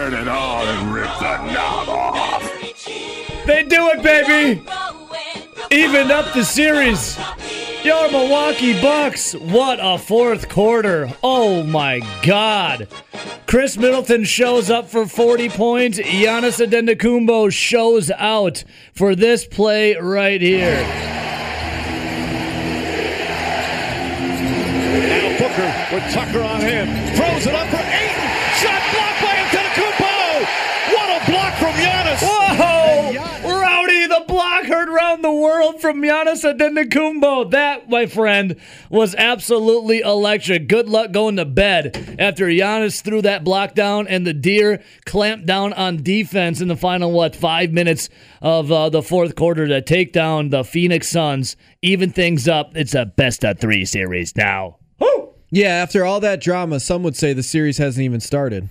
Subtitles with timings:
[0.00, 2.42] turn it on and rip the knob off.
[3.44, 4.62] They do it, baby.
[5.70, 7.18] Even up the series.
[7.84, 9.34] Your Milwaukee Bucks.
[9.34, 11.10] What a fourth quarter.
[11.22, 12.88] Oh my God.
[13.46, 15.98] Khris Middleton shows up for 40 points.
[15.98, 20.80] Giannis Antetokounmpo shows out for this play right here.
[25.10, 26.86] Now Booker with Tucker on him.
[27.16, 28.30] Throws it up for Ayton.
[28.60, 30.44] Shot blocked by Antetokounmpo.
[30.92, 32.20] What a block from Giannis.
[32.20, 33.12] Whoa!
[33.48, 37.50] Rowdy, the block heard around the world from Giannis Antetokounmpo.
[37.50, 38.56] That, my friend,
[38.90, 40.68] was absolutely electric.
[40.68, 45.46] Good luck going to bed after Giannis threw that block down and the Deer clamped
[45.46, 48.08] down on defense in the final, what, five minutes
[48.40, 52.76] of uh, the fourth quarter to take down the Phoenix Suns, even things up.
[52.76, 54.78] It's a best of three series now.
[54.98, 55.30] Woo!
[55.50, 58.68] Yeah, after all that drama, some would say the series hasn't even started.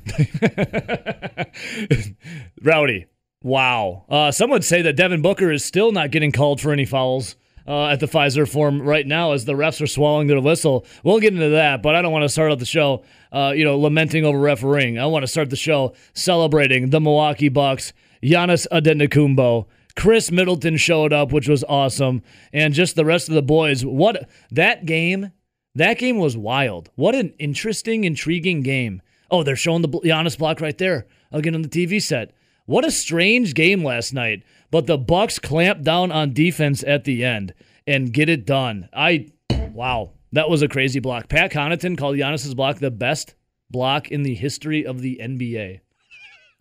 [2.61, 3.07] Rowdy.
[3.43, 4.05] Wow.
[4.09, 7.35] Uh, some would say that Devin Booker is still not getting called for any fouls
[7.65, 10.85] uh, at the Fiserv Forum right now as the refs are swallowing their whistle.
[11.03, 13.63] We'll get into that, but I don't want to start out the show, uh, you
[13.63, 14.99] know, lamenting over refereeing.
[14.99, 19.67] I want to start the show celebrating the Milwaukee Bucks, Giannis Antetokounmpo.
[19.95, 23.85] Khris Middleton showed up, which was awesome, and just the rest of the boys.
[23.85, 25.31] What that game?
[25.75, 26.89] That game was wild.
[26.95, 29.01] What an interesting, intriguing game.
[29.29, 32.31] Oh, they're showing the Giannis block right there again on the TV set.
[32.69, 34.43] What a strange game last night.
[34.69, 37.55] But the Bucks clamped down on defense at the end
[37.87, 38.89] and get it done.
[38.93, 39.29] I
[39.73, 41.29] wow, that was a crazy block.
[41.29, 43.33] Pat Connaughton called Giannis's block the best
[43.71, 45.79] block in the history of the NBA.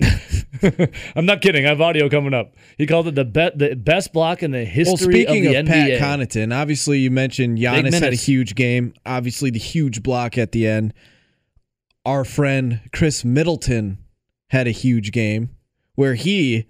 [1.14, 1.66] I'm not kidding.
[1.66, 2.54] I have audio coming up.
[2.78, 5.44] He called it the be- the best block in the history of the NBA.
[5.44, 5.98] Well, speaking of of, NBA.
[5.98, 8.94] Pat Connaughton, obviously you mentioned Giannis had a huge game.
[9.04, 10.94] Obviously, the huge block at the end.
[12.06, 13.98] Our friend Khris Middleton
[14.48, 15.50] had a huge game
[15.98, 16.64] where he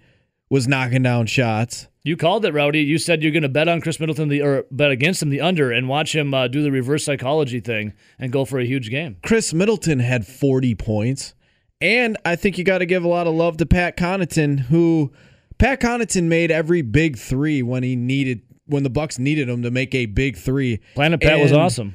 [0.49, 1.87] was knocking down shots.
[2.01, 2.81] You called it, Rowdy.
[2.81, 5.39] You said you're going to bet on Khris Middleton the or bet against him the
[5.39, 8.89] under and watch him uh, do the reverse psychology thing and go for a huge
[8.89, 9.17] game.
[9.21, 11.35] Khris Middleton had 40 points.
[11.79, 15.11] And I think you got to give a lot of love to Pat Connaughton, who
[15.59, 19.69] Pat Connaughton made every big three when he needed when the Bucks needed him to
[19.69, 20.79] make a big three.
[20.95, 21.93] Planet Pat was awesome.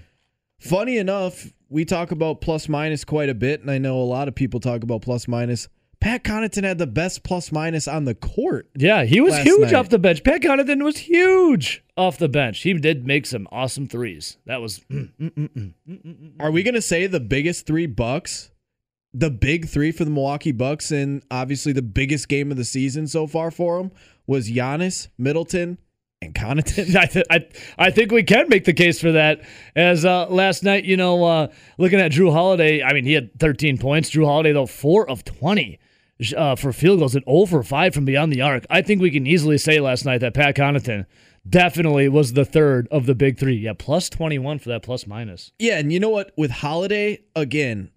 [0.60, 4.28] Funny enough, we talk about plus minus quite a bit, and I know a lot
[4.28, 5.68] of people talk about plus minus.
[6.04, 8.68] Pat Connaughton had the best plus minus on the court.
[8.76, 9.74] Yeah, he was huge night.
[9.74, 10.22] off the bench.
[10.22, 12.60] Pat Connaughton was huge off the bench.
[12.60, 14.36] He did make some awesome threes.
[14.44, 18.50] That was mm, mm, mm, Are we going to say the biggest three Bucks?
[19.14, 23.06] The big three for the Milwaukee Bucks, and obviously the biggest game of the season
[23.06, 23.90] so far for them
[24.26, 25.78] was Giannis, Middleton,
[26.20, 26.96] and Connaughton.
[27.00, 27.46] I, th- I,
[27.78, 29.40] I think we can make the case for that.
[29.74, 31.46] As uh, last night, you know, uh,
[31.78, 34.10] looking at Jrue Holiday, I mean, he had 13 points.
[34.10, 35.78] Jrue Holiday, though, 4 of 20
[36.36, 38.64] uh, for field goals and 0 for 5 from beyond the arc.
[38.70, 41.06] I think we can easily say last night that Pat Connaughton
[41.48, 43.56] definitely was the third of the big three.
[43.56, 45.52] Yeah, plus 21 for that plus minus.
[45.58, 46.32] Yeah, and you know what?
[46.36, 47.90] With Holiday, again,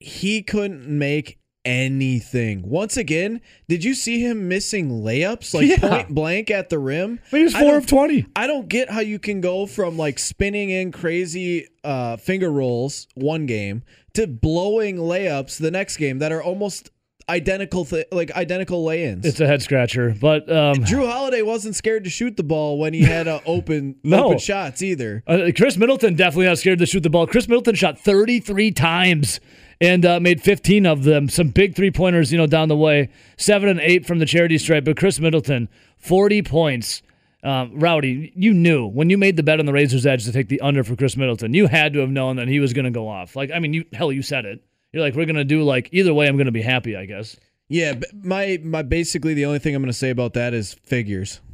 [0.00, 2.68] he couldn't make anything.
[2.68, 5.78] Once again, did you see him missing layups like Yeah.
[5.78, 7.20] point blank at the rim?
[7.30, 8.26] But he was 4 of 20.
[8.34, 13.06] I don't get how you can go from like spinning in crazy uh, finger rolls
[13.14, 13.82] one game
[14.14, 16.90] to blowing layups the next game that are almost
[17.28, 19.24] identical, th- like identical lay-ins.
[19.24, 20.14] It's a head scratcher.
[20.20, 23.96] But um, Jrue Holiday wasn't scared to shoot the ball when he had uh, open
[24.02, 24.26] No.
[24.26, 25.22] open shots either.
[25.26, 27.26] Uh, Khris Middleton definitely not scared to shoot the ball.
[27.26, 29.40] Khris Middleton shot 33 times
[29.80, 31.28] and uh, made 15 of them.
[31.28, 33.08] Some big three pointers, you know, down the way.
[33.36, 34.84] Seven and eight from the charity stripe.
[34.84, 35.68] But Khris Middleton,
[35.98, 37.02] 40 points.
[37.44, 40.48] Um, Rowdy, you knew when you made the bet on the Razor's Edge to take
[40.48, 42.92] the under for Khris Middleton, you had to have known that he was going to
[42.92, 43.34] go off.
[43.34, 44.62] Like, I mean, you hell, you said it.
[44.92, 46.26] You're like, we're going to do like either way.
[46.28, 47.36] I'm going to be happy, I guess.
[47.68, 51.40] Yeah, my my basically the only thing I'm going to say about that is figures.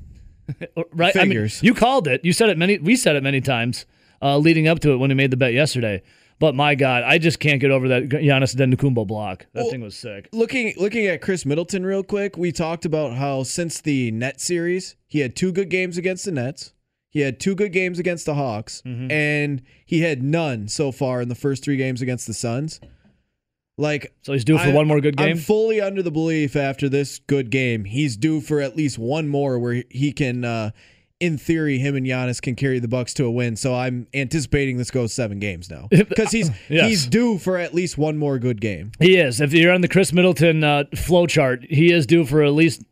[0.92, 1.14] Right?
[1.14, 1.62] I mean, Figures.
[1.62, 2.24] you called it.
[2.24, 2.78] You said it many.
[2.78, 3.84] We said it many times
[4.22, 6.02] uh, leading up to it when we made the bet yesterday.
[6.38, 9.46] But my God, I just can't get over that Giannis Antetokounmpo block.
[9.52, 10.28] That Well- thing was sick.
[10.32, 14.96] Looking looking at Khris Middleton real quick, we talked about how since the net series,
[15.06, 16.72] he had two good games against the Nets.
[17.10, 19.10] He had two good games against the Hawks, Mm-hmm.
[19.10, 22.80] and he had none so far in the first three games against the Suns.
[23.78, 25.28] Like So he's due for I- one more good game.
[25.28, 29.28] I'm fully under the belief after this good game, he's due for at least one
[29.28, 30.70] more where he can uh
[31.20, 33.56] in theory, him and Giannis can carry the Bucks to a win.
[33.56, 36.88] So I'm anticipating this goes seven games now because he's Yes.
[36.88, 38.92] he's due for at least one more good game.
[39.00, 39.40] he is.
[39.40, 42.82] If you're on the Khris Middleton uh, flow chart, he is due for at least.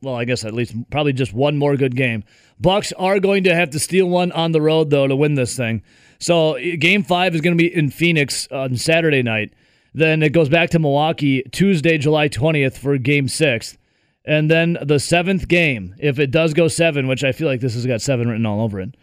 [0.00, 2.24] Well, I guess at least probably just one more good game.
[2.58, 5.54] Bucks are going to have to steal one on the road though to win this
[5.56, 5.82] thing.
[6.18, 9.52] So game five is going to be in Phoenix on Saturday night.
[9.96, 13.78] Then it goes back to Milwaukee Tuesday, July 20th for game six.
[14.26, 17.72] And then the seventh game, if it does go seven, which I feel like this
[17.72, 18.94] has got seven written all over it,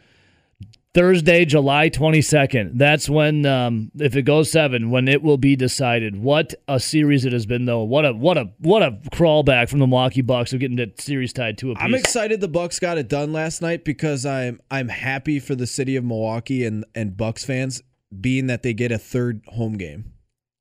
[0.94, 2.78] Thursday, July 22nd.
[2.78, 6.16] That's when, um, if it goes seven, when it will be decided.
[6.16, 7.82] What a series it has been, though.
[7.82, 11.02] What a what a what a crawl back from the Milwaukee Bucks of getting that
[11.02, 11.76] series tied to a.
[11.80, 15.66] I'm excited the Bucks got it done last night because I'm I'm happy for the
[15.66, 17.82] city of Milwaukee and and Bucks fans
[18.22, 20.13] being that they get a third home game.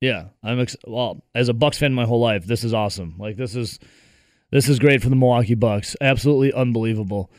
[0.03, 2.45] Yeah, I'm ex- well as a Bucks fan my whole life.
[2.45, 3.15] This is awesome.
[3.19, 3.79] Like this is
[4.51, 5.95] this is great for the Milwaukee Bucks.
[6.01, 7.31] Absolutely unbelievable.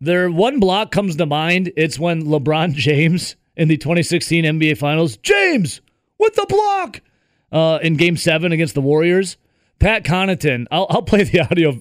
[0.00, 1.72] There one block comes to mind.
[1.76, 5.80] It's when LeBron James in the 2016 NBA Finals, James
[6.16, 7.00] with the block
[7.50, 9.36] uh, in Game Seven against the Warriors.
[9.80, 10.66] Pat Connaughton.
[10.70, 11.72] I'll, I'll play the audio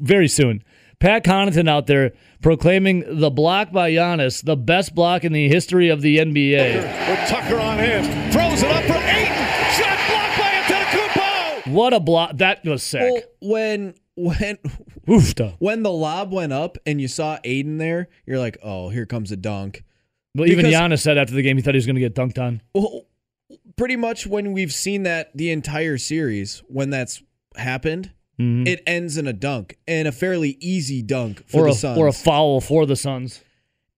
[0.00, 0.64] very soon.
[0.98, 5.90] Pat Connaughton out there proclaiming the block by Giannis the best block in the history
[5.90, 6.76] of the NBA.
[7.08, 8.04] With Tucker on him.
[8.32, 9.44] Throws it up for Ayton.
[9.74, 11.63] Shot blocked by Antetokounmpo.
[11.74, 12.36] What a block!
[12.38, 13.00] That was sick.
[13.02, 14.58] Well, when when
[15.08, 15.54] Oofta.
[15.58, 19.32] when the lob went up and you saw Ayton there, you're like, oh, here comes
[19.32, 19.82] a dunk.
[20.34, 22.14] But even Because- Giannis said after the game he thought he was going to get
[22.14, 22.60] dunked on.
[22.74, 23.02] Well,
[23.76, 27.22] pretty much when we've seen that the entire series, when that's
[27.56, 28.10] happened,
[28.40, 28.66] Mhm.
[28.66, 31.98] it ends in a dunk and a fairly easy dunk for or the a, Suns.
[31.98, 33.42] or a foul for the Suns.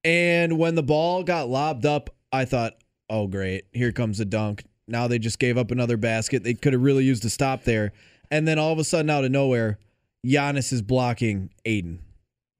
[0.05, 2.75] and when the ball got lobbed up, I thought,
[3.09, 4.65] oh great, here comes a dunk.
[4.89, 6.45] Now they just gave up another basket.
[6.45, 7.93] They could have really used a stop there.
[8.31, 9.79] And then all of a sudden, out of nowhere,
[10.25, 12.01] Giannis is blocking Ayton.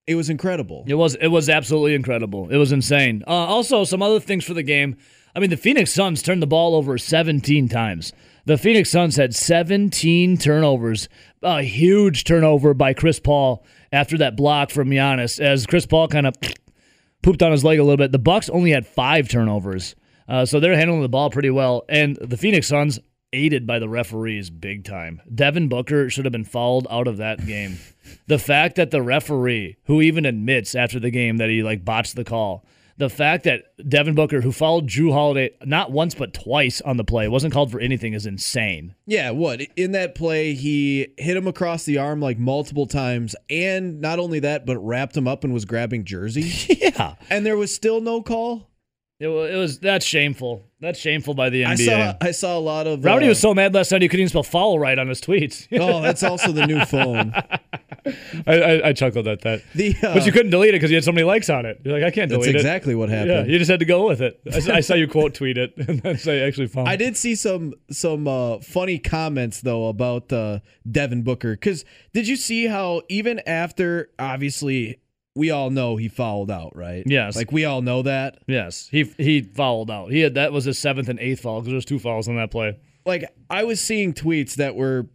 [0.07, 0.85] It was incredible.
[0.87, 2.49] It was it was absolutely incredible.
[2.49, 3.25] It was insane.
[3.27, 4.97] Uh, also, some other things for the game.
[5.35, 8.13] I mean, the Phoenix Suns turned the ball over 17 times.
[8.47, 11.09] The Phoenix Suns had 17 turnovers.
[11.43, 16.27] A huge turnover by Chris Paul after that block from Giannis, as Chris Paul kind
[16.27, 16.35] of
[17.23, 18.13] pooped on his leg a little bit.
[18.13, 19.97] The Bucks only had five turnovers,
[20.29, 21.85] uh, so they're handling the ball pretty well.
[21.89, 22.99] And the Phoenix Suns
[23.33, 25.21] aided by the referees big time.
[25.33, 27.79] Devin Booker should have been fouled out of that game.
[28.27, 32.17] the fact that the referee, who even admits after the game that he like botched
[32.17, 32.65] the call,
[32.99, 37.05] the fact that Devin Booker, who followed Jrue Holiday not once but twice on the
[37.05, 38.95] play, wasn't called for anything is insane.
[39.05, 39.61] Yeah, what?
[39.77, 43.37] In that play, he hit him across the arm like multiple times.
[43.51, 46.53] And not only that, but wrapped him up and was grabbing jersey.
[46.87, 48.71] Yeah, and there was still no call.
[49.19, 50.65] It was, it was that's shameful.
[50.79, 51.69] That's shameful by the NBA.
[51.69, 54.09] I saw I saw a lot of Rowdy uh, was so mad last night he
[54.09, 55.67] couldn't even spell foul right on his tweets.
[55.81, 57.33] Oh, that's also the new phone.
[58.47, 59.63] I, I, I chuckled at that.
[59.75, 61.81] The uh, But you couldn't delete it because you had so many likes on it.
[61.85, 62.59] You're like, I can't that's delete it.
[62.59, 63.47] exactly what happened.
[63.49, 64.41] Yeah, you just had to go with it.
[64.71, 66.89] I saw you quote tweet it and then say actually found.
[66.89, 70.61] I did see some some uh, funny comments though about uh,
[70.91, 75.01] Devin Booker because did you see how even after obviously
[75.37, 77.05] we all know he fouled out right?
[77.07, 77.37] Yes.
[77.37, 78.39] like we all know that.
[78.47, 80.11] Yes, he he fouled out.
[80.11, 82.37] He had that was his seventh and eighth foul because there was two fouls on
[82.37, 82.79] that play.
[83.05, 85.07] Like I was seeing tweets that were,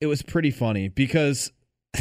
[0.00, 1.52] it was pretty funny because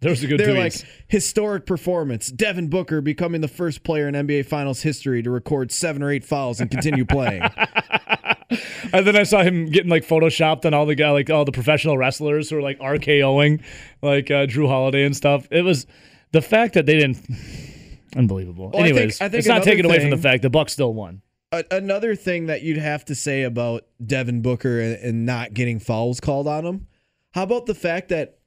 [0.00, 0.84] There was a good they're tweets.
[0.84, 2.30] like historic performance.
[2.30, 6.24] Devin Booker becoming the first player in NBA Finals history to record seven or eight
[6.24, 7.42] fouls and continue playing.
[8.92, 11.52] and then I saw him getting like photoshopped on all the guy like all the
[11.52, 13.62] professional wrestlers who were like RKOing
[14.02, 15.48] like uh, Jrue Holiday and stuff.
[15.50, 15.86] It was
[16.36, 17.18] the fact that they didn't.
[18.16, 18.70] Unbelievable.
[18.72, 20.72] Well, I think- Anyways, I think it's not taken away from the fact the Bucks
[20.72, 21.22] still won.
[21.52, 25.78] A- another thing that you'd have to say about Devin Booker and, and not getting
[25.78, 26.86] fouls called on him.
[27.32, 28.38] How about the fact that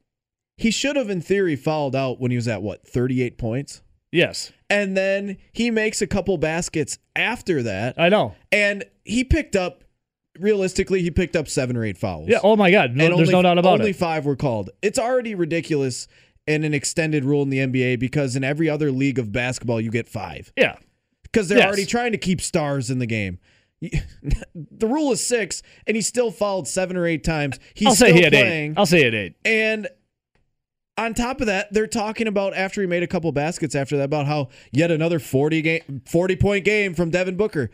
[0.58, 3.82] he should have, in theory, fouled out when he was at what thirty eight points,
[4.12, 8.34] Yes, and then he makes a couple baskets after that, I know.
[8.52, 9.84] and he picked up.
[10.40, 12.30] Realistically, he picked up seven or eight fouls.
[12.30, 12.40] Yeah.
[12.44, 12.96] Oh my God.
[12.96, 13.82] No, there's only, no doubt about it.
[13.82, 14.70] only five were called.
[14.82, 16.08] It's already ridiculous
[16.50, 19.92] and an extended rule in the NBA because in every other league of basketball you
[19.92, 20.76] get five Yeah.
[21.24, 21.68] because they're Yes.
[21.68, 23.38] already trying to keep stars in the game.
[24.54, 27.60] The rule is six, and he still fouled seven or eight times.
[27.74, 28.78] He's I'll say still he had playing, eight.
[28.78, 29.36] I'll say he had eight.
[29.46, 29.88] and
[30.98, 34.04] on top of that, they're talking about after he made a couple baskets after that
[34.04, 37.70] about how yet another forty game, forty point game from Devin Booker.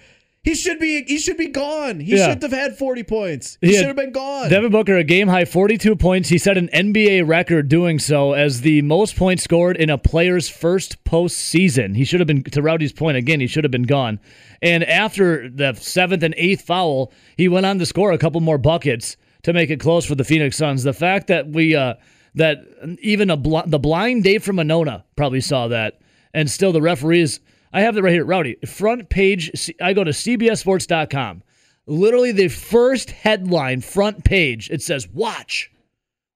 [0.45, 1.99] He should be he should be gone.
[1.99, 2.27] He Yeah.
[2.27, 3.57] shouldn't have had forty points.
[3.59, 4.49] He, He should have been gone.
[4.49, 6.29] Devin Booker, a game high 42 points.
[6.29, 10.47] He set an NBA record doing so as the most points scored in a player's
[10.47, 11.95] first postseason.
[11.97, 14.19] He should have been, to Rowdy's point again, he should have been gone.
[14.61, 18.57] And after the seventh and eighth foul, he went on to score a couple more
[18.59, 20.83] buckets to make it close for the Phoenix Suns.
[20.83, 21.95] The fact that we, uh,
[22.35, 22.63] that
[23.01, 25.99] even a bl- the blind Dave from Monona probably saw that,
[26.33, 27.39] and still the referees.
[27.75, 28.55] I have it right here, Rowdy.
[28.65, 29.71] Front page.
[29.81, 31.43] I go to CBSSports.com
[31.87, 35.71] literally the first headline front page it says watch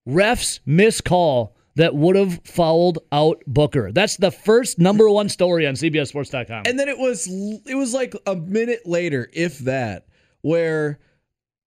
[0.07, 5.65] refs miss call that would have fouled out booker that's the first number one story
[5.65, 7.27] on cbssports.com And then it was
[7.65, 10.05] it was like a minute later, if that,
[10.41, 10.99] where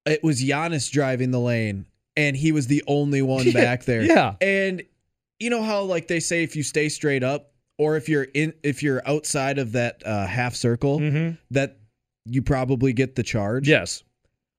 [0.06, 1.86] it was Giannis driving the lane,
[2.16, 4.02] and he was the only one back there.
[4.02, 4.34] yeah.
[4.40, 4.82] And
[5.38, 7.51] you know how like they say if you stay straight up,
[7.82, 11.34] or if you're in if you're outside of that uh, half circle, Mm-hmm.
[11.50, 11.78] that
[12.26, 13.68] you probably get the charge.
[13.68, 14.02] Yes.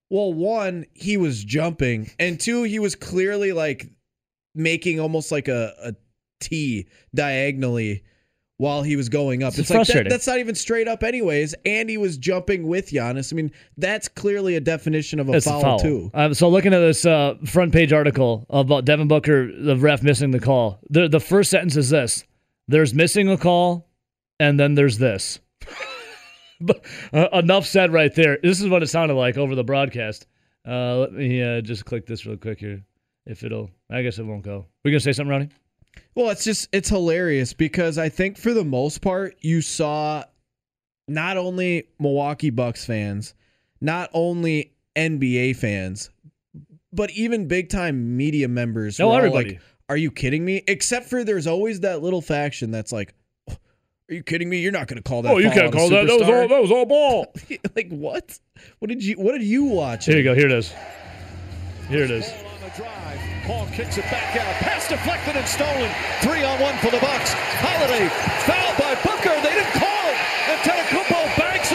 [0.10, 3.90] Well, one, he was jumping, and two, he was clearly like
[4.54, 5.96] making almost like a, a
[6.42, 8.04] T diagonally
[8.58, 9.50] while he was going up.
[9.54, 10.10] It's It's, like that, frustrating.
[10.12, 11.56] that's not even straight up, anyways.
[11.66, 13.34] And he was jumping with Giannis.
[13.34, 15.80] I mean, that's clearly a definition of a, foul, a foul.
[15.80, 16.12] too.
[16.14, 20.32] Um, so looking at this uh, front page article about Devin Booker, the ref missing
[20.32, 20.80] the call.
[20.90, 22.24] The the first sentence is this:
[22.68, 23.90] "There's missing a call,
[24.40, 25.40] and then there's this."
[26.62, 28.40] but, uh, enough said right there.
[28.42, 30.28] This is what it sounded like over the broadcast.
[30.68, 32.84] Uh, let me uh, just click this real quick here.
[33.26, 34.66] If it'll, I guess it won't go.
[34.84, 35.50] We gonna say something, Ronnie?
[36.16, 40.24] Well, it's just it's hilarious because I think for the most part you saw
[41.08, 43.34] not only Milwaukee Bucks fans,
[43.82, 46.10] not only NBA fans,
[46.92, 49.00] but even big time media members.
[49.00, 49.54] No, everybody.
[49.54, 49.62] Like,
[49.94, 50.64] Are you kidding me?
[50.66, 53.14] Except for there's always that little faction that's like,
[53.48, 53.54] "Oh,
[54.10, 54.58] "Are you kidding me?
[54.58, 56.08] You're not going to call that." Oh, you can't call that.
[56.08, 56.48] That was all.
[56.48, 57.32] That was all ball.
[57.76, 58.40] like what?
[58.80, 59.22] What did you?
[59.22, 60.08] What did you watch?
[60.08, 60.34] Here you go.
[60.34, 60.74] Here it is.
[61.90, 62.26] Here it is.
[62.26, 63.20] Ball on the drive.
[63.46, 64.50] Paul kicks it back out.
[64.66, 65.92] Pass deflected and stolen.
[66.26, 67.38] Three on one for the Bucks.
[67.62, 68.10] Holiday
[68.50, 69.38] fouled by Booker.
[69.46, 70.18] They didn't call it.
[70.58, 71.70] Antetokounmpo banks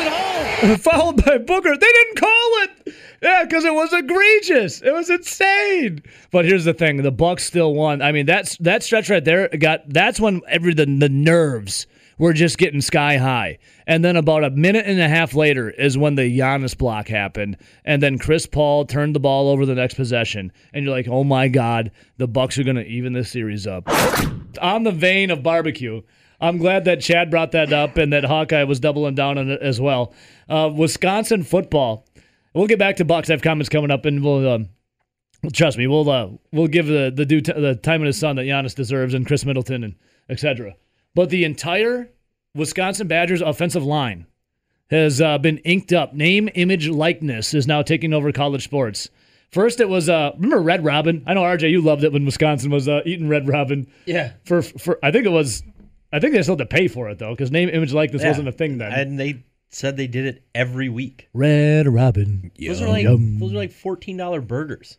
[0.78, 1.76] fouled by Booker.
[1.76, 2.94] They didn't call it.
[3.22, 4.82] Yeah, because it was egregious.
[4.82, 6.02] It was insane.
[6.30, 8.02] But here's the thing: the Bucks still won.
[8.02, 9.88] I mean, that's that stretch right there got.
[9.88, 11.86] That's when every the, the nerves
[12.18, 13.58] were just getting sky high.
[13.86, 17.56] And then about a minute and a half later is when the Giannis block happened,
[17.84, 21.22] and then Chris Paul turned the ball over the next possession, and you're like, oh
[21.24, 23.84] my god, the Bucks are gonna even this series up.
[24.60, 26.02] On the vein of barbecue.
[26.40, 29.60] I'm glad that Chad brought that up and that Hawkeye was doubling down on it
[29.60, 30.14] as well.
[30.48, 32.06] Uh, Wisconsin football.
[32.54, 33.28] We'll get back to Bucks.
[33.28, 34.68] I have comments coming up, and we'll um,
[35.52, 35.86] trust me.
[35.86, 38.74] We'll uh, we'll give the the due t- the time and his son that Giannis
[38.74, 39.94] deserves, and Khris Middleton, and
[40.28, 40.74] etc.
[41.14, 42.10] But the entire
[42.54, 44.26] Wisconsin Badgers offensive line
[44.90, 46.14] has uh, been inked up.
[46.14, 49.10] Name, image, likeness is now taking over college sports.
[49.50, 51.22] First, it was uh, remember Red Robin.
[51.26, 54.32] I know RJ, you loved it when Wisconsin was uh, eating Red Robin Yeah.
[54.44, 54.98] for for.
[55.02, 55.62] I think it was.
[56.12, 58.28] I think they still had to pay for it though, because name, image, likeness Yeah.
[58.28, 58.92] wasn't a thing then.
[58.92, 61.28] And they said they did it every week.
[61.34, 63.38] Red Robin Those are like Yum.
[63.38, 64.98] those are like fourteen dollar burgers.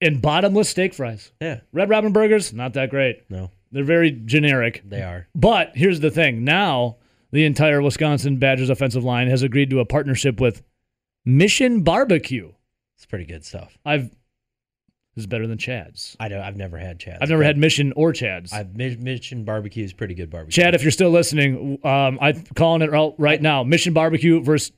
[0.00, 1.32] and bottomless steak fries.
[1.40, 1.60] Yeah.
[1.72, 3.22] Red Robin burgers, not that great.
[3.30, 4.82] No, They're very generic.
[4.84, 5.28] they are.
[5.34, 6.96] But here's the thing: now
[7.32, 10.62] the entire Wisconsin Badgers offensive line has agreed to a partnership with
[11.24, 12.52] Mission Barbecue.
[12.98, 13.78] It's pretty good stuff.
[13.84, 14.16] I've this
[15.16, 16.16] is better than Chad's.
[16.18, 16.40] I don't.
[16.40, 17.18] I've never had Chad's.
[17.22, 18.52] I've never had Mission or Chad's.
[18.52, 20.62] I've Mi- Mission barbecue is pretty good barbecue.
[20.62, 23.62] Chad, if you're still listening, um, I'm calling it out right now.
[23.62, 24.72] Mission Barbecue versus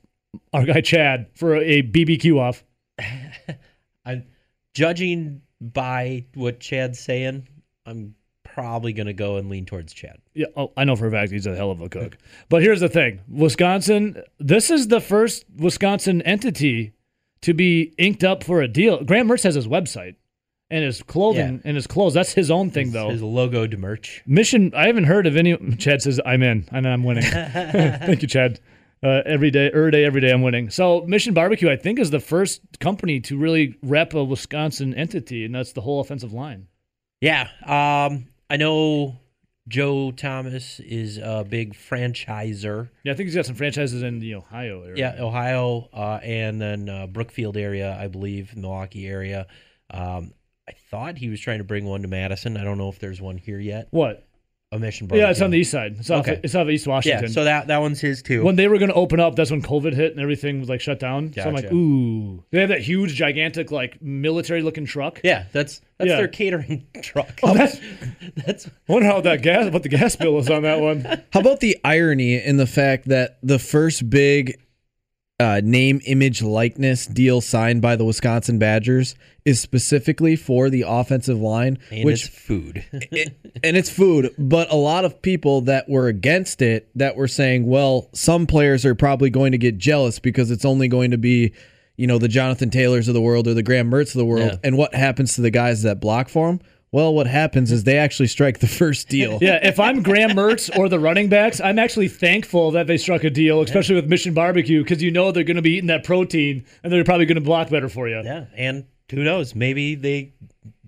[0.53, 2.63] our guy Chad for a BBQ off.
[4.05, 4.25] I'm
[4.73, 7.47] judging by what Chad's saying.
[7.85, 10.19] I'm probably gonna go and lean towards Chad.
[10.33, 12.17] Yeah, oh, I know for a fact he's a hell of a cook.
[12.49, 16.93] But here's the thing Wisconsin, this is the first Wisconsin entity
[17.41, 19.03] to be inked up for a deal.
[19.03, 20.15] Graham Mertz has his website
[20.69, 21.61] and his clothing Yeah.
[21.65, 22.13] and his clothes.
[22.13, 23.09] That's his own thing, His- though.
[23.09, 24.21] His logo to merch.
[24.25, 25.55] Mission, I haven't heard of any.
[25.77, 26.67] Chad says, I'm in.
[26.71, 27.23] I know I'm winning.
[27.31, 28.59] Thank you, Chad.
[29.03, 30.69] Uh, every day, every day, every day, I'm winning.
[30.71, 35.45] So, Mission Barbecue, I think, is the first company to really rep a Wisconsin entity,
[35.45, 36.67] and that's the whole offensive line.
[37.21, 37.47] Yeah.
[37.65, 38.27] Um.
[38.49, 39.19] I know
[39.67, 42.89] Joe Thomas is a big franchiser.
[43.03, 45.13] Yeah, I think he's got some franchises in the Ohio area.
[45.15, 49.47] Yeah, Ohio, uh, and then uh, Brookfield area, I believe, Milwaukee area.
[49.91, 50.33] Um,
[50.67, 52.57] I thought he was trying to bring one to Madison.
[52.57, 53.87] I don't know if there's one here yet.
[53.91, 54.23] What?
[54.73, 55.07] A mission.
[55.13, 55.95] Yeah, it's on the east side.
[55.97, 56.41] It's off, Okay.
[56.43, 57.23] it's off of East Washington.
[57.23, 58.43] Yeah, so that that one's his too.
[58.43, 60.81] when they were going to open up, that's when COVID hit and everything was like
[60.81, 61.31] shut down.
[61.31, 61.73] So I'm like, Gotcha.
[61.73, 62.43] ooh.
[62.51, 65.21] They have that huge, gigantic, like military looking truck.
[65.23, 66.17] yeah, that's that's Yeah.
[66.17, 67.39] their catering truck.
[67.43, 67.79] Oh, that's-
[68.45, 70.99] that's I wonder how that gas, what the gas bill is on that one.
[71.31, 74.59] How about the irony in the fact that the first big
[75.39, 79.13] uh, name, image, likeness deal signed by the Wisconsin Badgers
[79.45, 82.83] is specifically for the offensive line, and which it's food.
[82.91, 84.33] it, and it's food.
[84.39, 88.83] But a lot of people that were against it that were saying, well, some players
[88.83, 91.53] are probably going to get jealous because it's only going to be,
[91.97, 94.53] you know, the Jonathan Taylors of the world or the Graham Mertz of the world.
[94.53, 94.57] Yeah.
[94.63, 96.61] And what happens to the guys that block for them?
[96.91, 99.39] Well, what happens is they actually strike the first deal.
[99.41, 103.23] Yeah, if I'm Graham Mertz or the running backs, I'm actually thankful that they struck
[103.23, 106.03] a deal, especially with Mission Barbecue, because you know they're going to be eating that
[106.03, 108.21] protein and they're probably going to block better for you.
[108.23, 109.53] yeah, and who knows?
[109.53, 110.33] Maybe they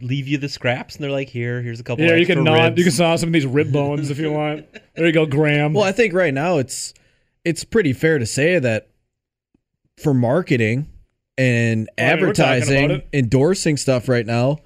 [0.01, 2.65] leave you the scraps, and they're like, "Here, here's a couple." Yeah, you can gnaw,
[2.65, 2.77] ribs.
[2.77, 4.65] you can saw some of these rib bones if you want.
[4.95, 5.73] There you go, Graham.
[5.73, 6.93] Well, I think right now it's
[7.45, 8.89] it's pretty fair to say that
[9.97, 10.87] for marketing
[11.37, 14.57] and Well, I mean, we're talking about advertising, endorsing stuff right now,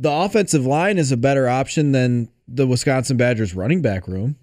[0.00, 4.36] the offensive line is a better option than the Wisconsin Badgers running back room.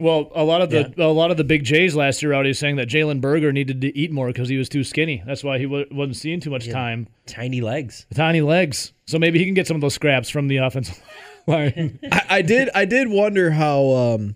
[0.00, 2.52] Well, a lot of the a lot of the big Jays last year out already
[2.54, 5.22] saying that Jalen Berger needed to eat more because he was too skinny.
[5.24, 7.06] That's why he w- wasn't seeing too much time.
[7.26, 8.06] Tiny legs.
[8.12, 11.00] Tiny legs, so maybe he can get some of those scraps from the offensive
[11.46, 12.00] line.
[12.10, 14.34] I, I did I did wonder how um,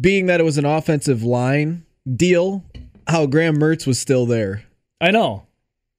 [0.00, 1.84] being that it was an offensive line
[2.14, 2.64] deal,
[3.08, 4.64] how Graham Mertz was still there.
[5.00, 5.46] I know.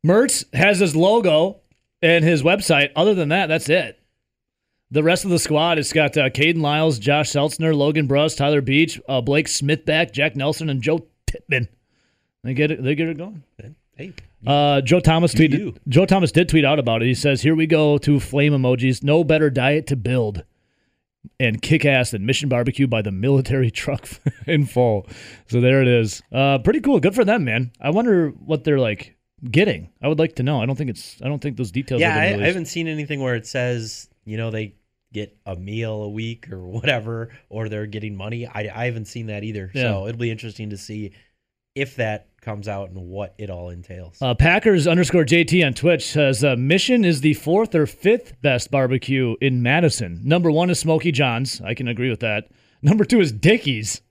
[0.06, 1.60] Mertz has his logo
[2.02, 2.92] and his website.
[2.96, 4.00] Other than that, that's it.
[4.90, 8.62] The rest of the squad, it's got uh, Kayden Lyles, Josh Seltzner, Logan Bruss, Tyler
[8.62, 11.68] Beach, uh, Blake Smithback, Jack Nelson, and Joe Pittman.
[12.44, 12.82] They get it.
[12.82, 13.44] They get it going.
[13.98, 14.14] Hey,
[14.46, 15.78] Uh, Joe Thomas tweeted.
[15.90, 17.08] Joe Thomas did tweet out about it.
[17.08, 19.04] He says, "Here we go to flame emojis.
[19.04, 20.44] No better diet to build,
[21.40, 24.08] and kick ass than Mission Barbecue by the military truck
[24.48, 25.06] in full."
[25.48, 26.22] So there it is.
[26.32, 27.02] Uh, pretty cool.
[27.02, 27.72] Good for them, man.
[27.82, 29.90] I wonder what they're like getting.
[30.02, 30.62] I would like to know.
[30.62, 31.22] I don't think it's.
[31.22, 32.02] I don't think those details.
[32.02, 34.76] yeah, I, I haven't seen anything where it says you know they
[35.14, 38.48] get a meal a week or whatever, or they're getting money.
[38.48, 39.72] I, I haven't seen that either.
[39.74, 39.84] Yeah.
[39.84, 41.14] So it'll be interesting to see
[41.76, 44.18] if that comes out and what it all entails.
[44.22, 48.72] Uh, Packers underscore JT on Twitch says uh, Mission is the fourth or fifth best
[48.72, 50.22] barbecue in Madison.
[50.24, 51.62] Number one is Smoky John's.
[51.62, 52.50] I can agree with that.
[52.82, 54.02] Number two is Dickey's.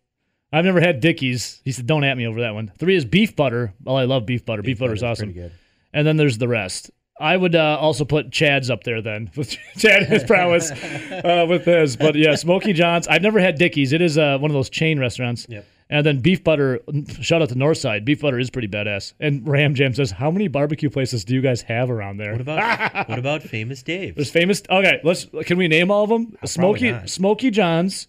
[0.52, 1.60] I've never had Dickey's.
[1.64, 3.74] He said, "Don't at me over that one." Three is Beef Butter.
[3.82, 4.62] Well, I love Beef Butter.
[4.62, 5.32] Beef, Butter is awesome.
[5.32, 5.52] Pretty good.
[5.92, 6.90] And then there's the rest.
[7.18, 9.30] I would uh, also put Chad's up there then.
[9.36, 10.70] With Chad his prowess
[11.10, 11.96] uh, with his.
[11.96, 13.08] But yeah, Smoky John's.
[13.08, 13.92] I've never had Dickey's.
[13.92, 15.46] It is uh, one of those chain restaurants.
[15.48, 15.66] Yep.
[15.88, 16.80] And then beef butter.
[17.20, 18.04] Shout out to Northside.
[18.04, 19.14] Beef butter is pretty badass.
[19.20, 22.40] And Ram Jam says, "How many barbecue places do you guys have around there?" What
[22.40, 24.16] about what about famous Dave?
[24.16, 24.62] There's famous.
[24.68, 25.26] Okay, let's.
[25.44, 26.36] Can we name all of them?
[26.44, 26.92] Smoky.
[27.06, 28.08] Smoky John's,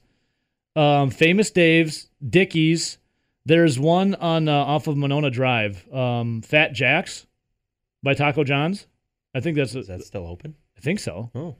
[0.77, 2.97] um, famous Dave's, Dickey's.
[3.45, 7.25] There's one on uh, off of Monona Drive, um, Fat Jack's,
[8.03, 8.87] by Taco John's.
[9.33, 9.73] I think that's.
[9.73, 10.55] Is that still open?
[10.77, 11.31] I think so.
[11.33, 11.55] Oh,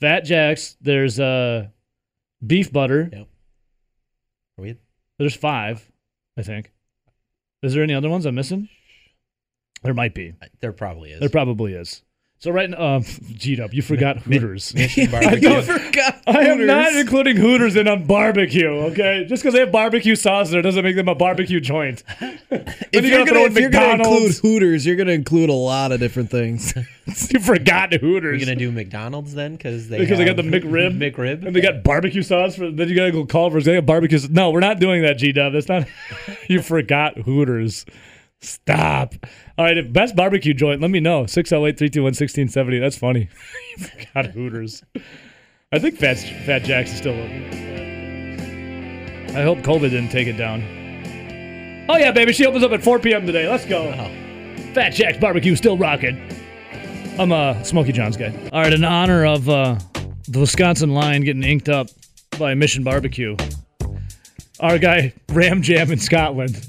[0.00, 0.76] Fat Jack's.
[0.80, 1.68] There's uh,
[2.46, 3.08] beef butter.
[3.12, 3.28] Yep.
[4.58, 4.76] are we?
[5.18, 5.90] There's five,
[6.36, 6.70] I think.
[7.62, 8.68] Is there any other ones I'm missing?
[9.82, 10.34] There might be.
[10.60, 11.20] There probably is.
[11.20, 12.02] There probably is.
[12.42, 14.74] So right now, um, G Dub, you forgot Hooters.
[14.74, 15.48] Mission I barbecue.
[15.48, 16.20] don't- forgot.
[16.26, 18.66] I am not including Hooters in on barbecue.
[18.66, 22.02] Okay, just because they have barbecue sauce there doesn't make them a barbecue joint.
[22.94, 26.30] If you're, gonna, if you're gonna include Hooters, you're gonna include a lot of different
[26.30, 26.74] things.
[27.30, 28.38] you forgot Hooters.
[28.40, 29.52] You're gonna do McDonald's then?
[29.56, 31.46] Because they because they got the have McRib, McRib.
[31.46, 32.70] and they got barbecue sauce for.
[32.70, 33.64] Then you gotta go Culver's.
[33.64, 34.18] They have barbecue.
[34.18, 34.28] sauce.
[34.30, 35.54] No, we're not doing that, G Dub.
[35.54, 35.86] That's not.
[36.48, 37.86] you forgot Hooters.
[38.42, 39.14] Stop.
[39.56, 41.26] All right, if best barbecue joint, let me know.
[41.26, 42.78] 608 321 1670.
[42.80, 43.28] That's funny.
[43.76, 44.82] you forgot Hooters.
[45.72, 47.44] I think Fat, Fat Jack's is still open.
[49.34, 50.62] I hope COVID didn't take it down.
[51.88, 52.32] Oh, yeah, baby.
[52.32, 53.26] She opens up at 4 p.m.
[53.26, 53.48] today.
[53.48, 53.92] Let's go.
[54.74, 56.20] Fat Jack's barbecue still rocking.
[57.18, 58.34] I'm a Smoky John's guy.
[58.52, 59.78] All right, in honor of uh,
[60.28, 61.88] the Wisconsin line getting inked up
[62.38, 63.36] by Mission Barbecue,
[64.60, 66.66] our guy Ram Jam in Scotland.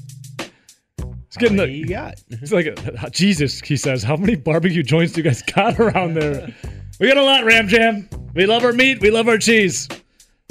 [1.34, 2.22] He's getting the, you got?
[2.30, 6.14] It's like, uh, Jesus, he says, how many barbecue joints do you guys got around
[6.14, 6.54] there?
[7.00, 8.08] We got a lot, Ram Jam.
[8.34, 9.00] We love our meat.
[9.00, 9.88] We love our cheese.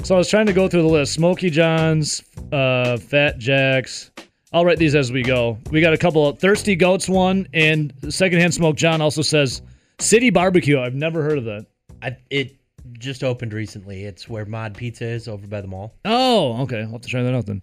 [0.02, 1.14] So I was trying to go through the list.
[1.14, 4.10] Smoky John's, uh, Fat Jacks.
[4.52, 5.56] I'll write these as we go.
[5.70, 9.62] We got a couple of Thirsty Goats one, and Secondhand Smoke John also says
[10.00, 10.78] City Barbecue.
[10.78, 11.64] I've never heard of that.
[12.02, 12.56] I, it
[12.98, 14.04] just opened recently.
[14.04, 15.94] It's where Mod Pizza is over by the mall.
[16.04, 16.82] Oh, okay.
[16.82, 17.62] I'll have to try that out then.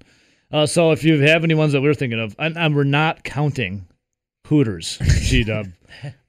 [0.51, 3.23] Uh, so if you have any ones that we're thinking of, and, and we're not
[3.23, 3.87] counting
[4.47, 5.67] Hooters, G Dub,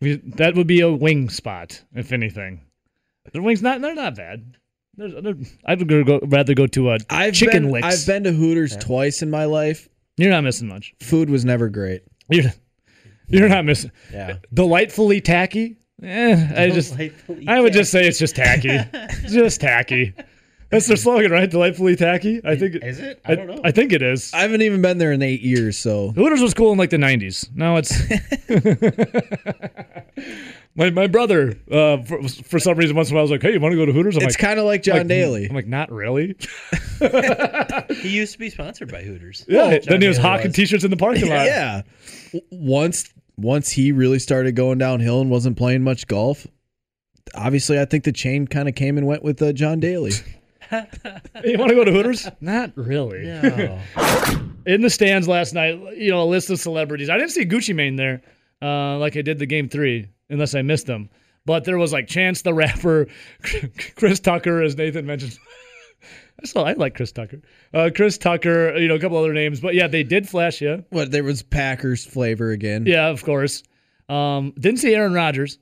[0.01, 2.61] that would be a wing spot, if anything.
[3.33, 4.57] Their wings not they're not bad.
[4.97, 7.87] There's, they're, I'd go, go, rather go to a I've chicken been, licks.
[7.87, 9.89] I've been to Hooters twice in my life.
[10.17, 10.95] You're not missing much.
[11.01, 12.03] Food was never great.
[12.29, 12.53] You're,
[13.29, 13.91] you're not missing.
[14.13, 14.37] Yeah.
[14.53, 15.79] Delightfully tacky.
[16.03, 16.95] Eh, I just
[17.47, 18.79] I would just say it's just tacky.
[19.29, 20.15] Just tacky.
[20.73, 21.51] That's their slogan, right?
[21.51, 22.41] Delightfully tacky.
[22.45, 22.77] I think.
[22.77, 23.21] Is it?
[23.27, 23.61] I don't know.
[23.63, 24.33] I think it is.
[24.33, 26.97] I haven't even been there in eight years, so Hooters was cool in like the
[26.97, 27.55] '90s.
[27.55, 27.93] Now it's
[30.75, 31.59] my my brother.
[31.71, 33.73] Uh, for, for some reason, once in a while, I was like, "Hey, you want
[33.73, 35.47] to go to Hooters?" I'm it's like, kind of like John like, Daly.
[35.47, 36.37] I'm like, not really.
[38.01, 39.45] he used to be sponsored by Hooters.
[39.47, 39.77] Yeah.
[39.79, 41.45] John then he was Daly hawking T-shirts in the parking lot.
[41.45, 41.83] yeah.
[42.51, 46.47] Once once he really started going downhill and wasn't playing much golf,
[47.35, 50.13] obviously I think the chain kind of came and went with uh, John Daly.
[51.45, 52.29] You want to go to Hooters?
[52.41, 53.25] Not really.
[53.25, 53.79] No.
[54.67, 57.11] in the stands last night, you know, a list of celebrities.
[57.11, 58.23] I didn't see Gucci Mane there,
[58.63, 61.11] uh, like I did the game three, unless I missed them.
[61.45, 63.09] But there was like Chance the Rapper,
[63.97, 65.37] Chris Tucker, as Nathan mentioned.
[66.43, 67.41] I still I like Chris Tucker.
[67.75, 70.61] Uh, Chris Tucker, you know, a couple other names, but yeah, they did flash.
[70.61, 72.87] Yeah, What there was Packers flavor again.
[72.87, 73.63] yeah, of course.
[74.09, 75.59] Um, didn't see Aaron Rodgers,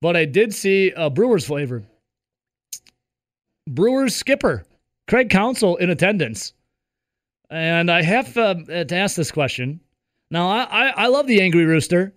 [0.00, 1.84] but I did see a Brewers flavor.
[3.68, 4.64] Brewers skipper
[5.06, 6.52] Craig Counsell in attendance,
[7.50, 9.80] and I have uh, to ask this question.
[10.30, 12.14] Now, I, I, I love the Angry Rooster.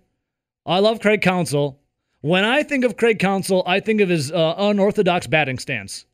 [0.66, 1.80] I love Craig Counsell.
[2.20, 6.04] When I think of Craig Counsell, I think of his uh, unorthodox batting stance.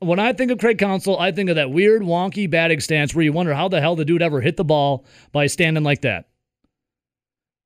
[0.00, 3.24] When I think of Craig Counsell, I think of that weird, wonky batting stance where
[3.24, 6.28] you wonder how the hell the dude ever hit the ball by standing like that.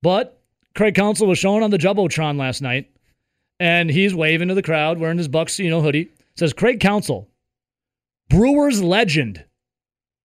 [0.03, 0.41] But
[0.75, 2.91] Craig Counsell was shown on the Jumbotron last night,
[3.59, 6.11] and he's waving to the crowd wearing his Bucks, you know, hoodie.
[6.37, 7.29] Says Craig Counsell,
[8.29, 9.45] Brewers legend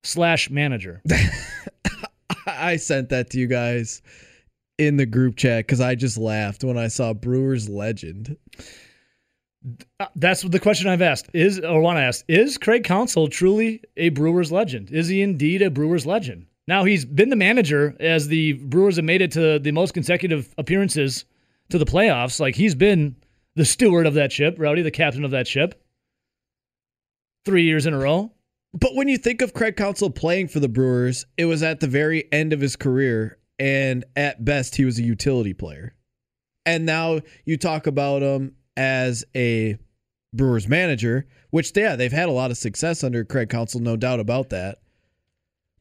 [0.03, 1.01] slash manager.
[2.47, 4.01] I sent that to you guys
[4.77, 8.37] in the group chat because I just laughed when I saw Brewers legend.
[9.99, 11.29] Uh, That's the question I've asked.
[11.33, 14.91] Is or want to ask, is Craig Counsell truly a Brewers legend?
[14.91, 16.45] Is he indeed a Brewers legend?
[16.67, 20.53] Now he's been the manager as the Brewers have made it to the most consecutive
[20.57, 21.25] appearances
[21.69, 22.39] to the playoffs.
[22.39, 23.15] Like he's been
[23.55, 25.81] the steward of that ship, Rowdy, the captain of that ship.
[27.45, 28.31] Three years in a row.
[28.73, 31.87] But when you think of Craig Counsell playing for the Brewers, it was at the
[31.87, 35.95] very end of his career, and at best, he was a utility player.
[36.65, 39.77] And now you talk about him as a
[40.33, 44.19] Brewers manager, which, yeah, they've had a lot of success under Craig Counsell, no doubt
[44.19, 44.79] about that.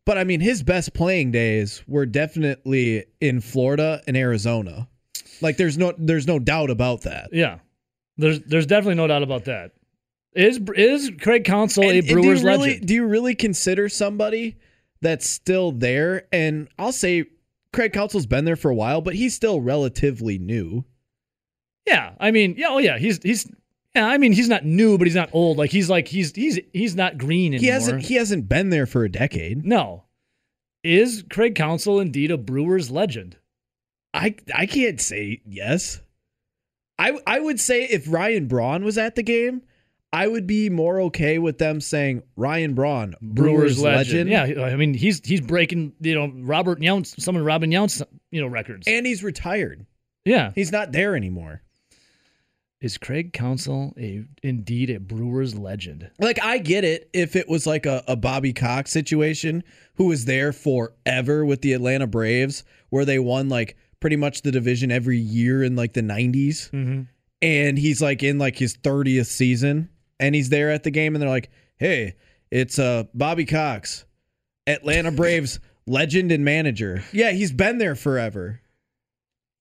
[0.05, 4.87] But I mean, his best playing days were definitely in Florida and Arizona.
[5.41, 7.31] Like, there's no, there's no doubt about that.
[7.33, 7.59] Yeah.
[8.17, 9.73] There's there's definitely no doubt about that.
[10.35, 12.87] Is is Craig Counsell a And- and Brewers do really, legend?
[12.89, 14.57] Do you really consider somebody
[15.01, 16.27] that's still there?
[16.33, 17.25] And I'll say
[17.73, 20.85] Craig Counsell's been there for a while, but he's still relatively new.
[21.87, 23.51] Yeah, I mean, yeah, oh yeah, he's he's
[23.95, 25.57] yeah, I mean, he's not new, but he's not old.
[25.59, 27.61] Like he's like he's he's he's not green anymore.
[27.63, 29.65] He hasn't he hasn't been there for a decade.
[29.65, 30.05] no.
[30.83, 33.37] Is Craig Counsell indeed a Brewers legend?
[34.13, 36.01] I I can't say yes.
[36.99, 39.63] I I would say if Ryan Braun was at the game,
[40.15, 44.31] I would be more okay with them saying Ryan Braun, Brewers, legend.
[44.31, 48.41] Yeah, I mean, he's he's breaking you know Robert Yount, some of Robin Yount's you
[48.41, 48.87] know records.
[48.87, 49.85] And he's retired.
[50.25, 51.63] yeah, He's not there anymore.
[52.81, 56.11] is Craig Counsell a indeed a Brewers legend?
[56.19, 60.25] Like I get it if it was like a, a Bobby Cox situation who was
[60.27, 65.19] there forever with the Atlanta Braves where they won like pretty much the division every
[65.19, 67.03] year in like the 90s Mm-hmm.
[67.43, 69.89] and he's like in like his 30th season
[70.21, 72.15] and he's there at the game and they're like, "Hey,
[72.51, 74.05] it's uh Bobby Cox,
[74.67, 78.61] Atlanta Braves legend and manager." Yeah, he's been there forever.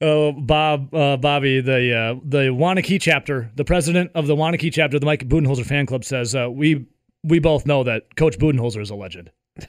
[0.01, 4.99] Oh, Bob, uh, Bobby, the uh, the Waunakee chapter, the president of the Waunakee chapter,
[4.99, 6.85] the Mike Budenholzer fan club says uh, we
[7.23, 9.31] we both know that Coach Budenholzer is a legend.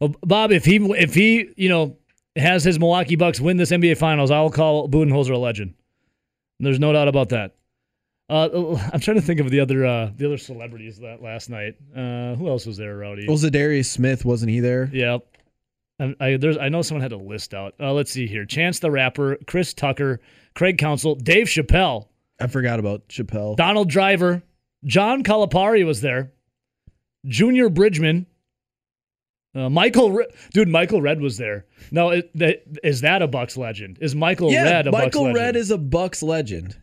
[0.00, 1.96] Well, Bob, if he if he you know
[2.36, 5.74] has his Milwaukee Bucks win this NBA Finals, I'll call Budenholzer a legend.
[6.60, 7.56] There's no doubt about that.
[8.28, 11.76] Uh, I'm trying to think of the other uh, the other celebrities that last night.
[11.94, 13.26] Uh, who else was there, Rowdy?
[13.26, 14.90] Well, Za'Darius Smith wasn't he there?
[14.92, 15.24] Yep.
[16.00, 17.74] I, I, there's, I know someone had a list out.
[17.80, 18.44] Uh, let's see here.
[18.44, 20.20] Chance the Rapper, Chris Tucker,
[20.54, 22.06] Craig Counsell, Dave Chappelle,
[22.40, 23.56] I forgot about Chappelle.
[23.56, 24.42] Donald Driver,
[24.84, 26.32] John Calipari was there,
[27.26, 28.26] Junior Bridgeman,
[29.56, 31.66] uh, Michael, Re- dude, Michael Redd was there.
[31.90, 33.98] No, is that, is that a Bucks legend?
[34.00, 35.32] Is Michael yeah, Redd a Bucks legend?
[35.32, 35.34] Michael?
[35.34, 36.76] Redd is a Bucks legend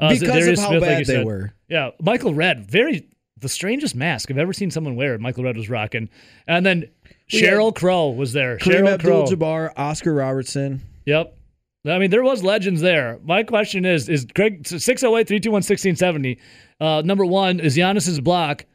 [0.00, 1.26] Uh, because of how Smith, bad you they said?
[1.26, 1.52] were.
[1.68, 3.08] Yeah, Michael Redd, very
[3.40, 5.16] the strangest mask I've ever seen someone wear.
[5.18, 6.08] Michael Redd was rocking,
[6.46, 6.88] and then
[7.32, 8.58] We Sheryl Crow was there.
[8.58, 9.22] Kareem Sheryl Crow.
[9.22, 10.82] Abdul-Jabbar, Oscar Robertson.
[11.06, 11.34] Yep.
[11.86, 13.18] I mean, there was legends there.
[13.24, 16.38] My question is, is Greg 608-321-1670,
[16.80, 18.66] uh, number one, is Giannis's block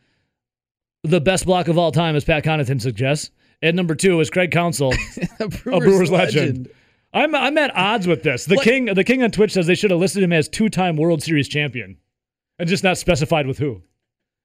[1.03, 3.29] the best block of all time, as Pat Connaughton suggests?
[3.61, 4.93] And number two, is Craig Counsell
[5.39, 6.69] a a Brewers legend?
[7.13, 8.45] I'm I'm at odds with this.
[8.45, 10.95] The Like- king the king on Twitch says they should have listed him as two-time
[10.97, 11.97] World Series champion,
[12.59, 13.83] and just not specified with who.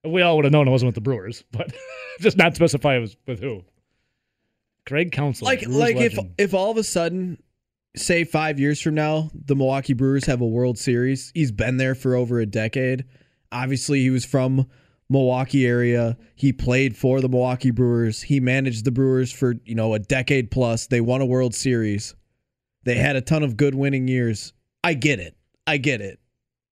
[0.05, 1.73] We all would have known it wasn't with the Brewers, but
[2.21, 3.65] just not specify it was with who.
[4.87, 7.43] Craig Counsell, Like, Brewers like if if all of a sudden,
[7.97, 11.31] say five years from now, the Milwaukee Brewers have a World Series.
[11.35, 13.05] He's been there for over a decade.
[13.53, 14.67] Obviously, he was from
[15.11, 16.17] Milwaukee area.
[16.37, 18.23] He played for the Milwaukee Brewers.
[18.23, 20.87] He managed the Brewers for you know a decade plus.
[20.87, 22.15] They won a World Series.
[22.89, 24.55] They had a ton of good winning years.
[24.83, 25.37] I get it.
[25.67, 26.19] I get it.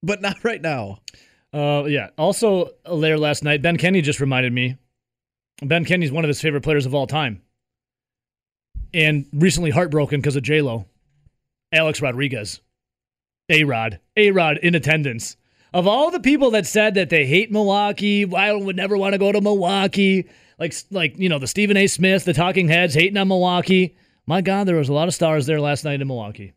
[0.02, 1.00] But not right now.
[1.52, 2.09] Uh, yeah.
[2.16, 4.79] Also later last night, Ben Kenny just reminded me.
[5.62, 7.42] Ben Kenny's one of his favorite players of all time,
[8.94, 10.87] and recently heartbroken because of J Lo.
[11.70, 12.62] Alex Rodriguez,
[13.50, 15.37] A Rod, A Rod in attendance.
[15.74, 19.18] Of all the people that said that they hate Milwaukee, I would never want to
[19.18, 21.87] go to Milwaukee, like like you know the Stephen A.
[21.87, 23.96] Smith, the Talking Heads hating on Milwaukee.
[24.27, 26.53] My God, there was a lot of stars there last night in Milwaukee.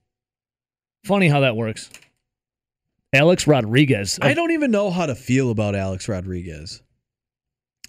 [1.05, 1.89] Funny how that works.
[3.13, 4.19] Alex Rodriguez.
[4.21, 6.81] I don't even know how to feel about Alex Rodriguez.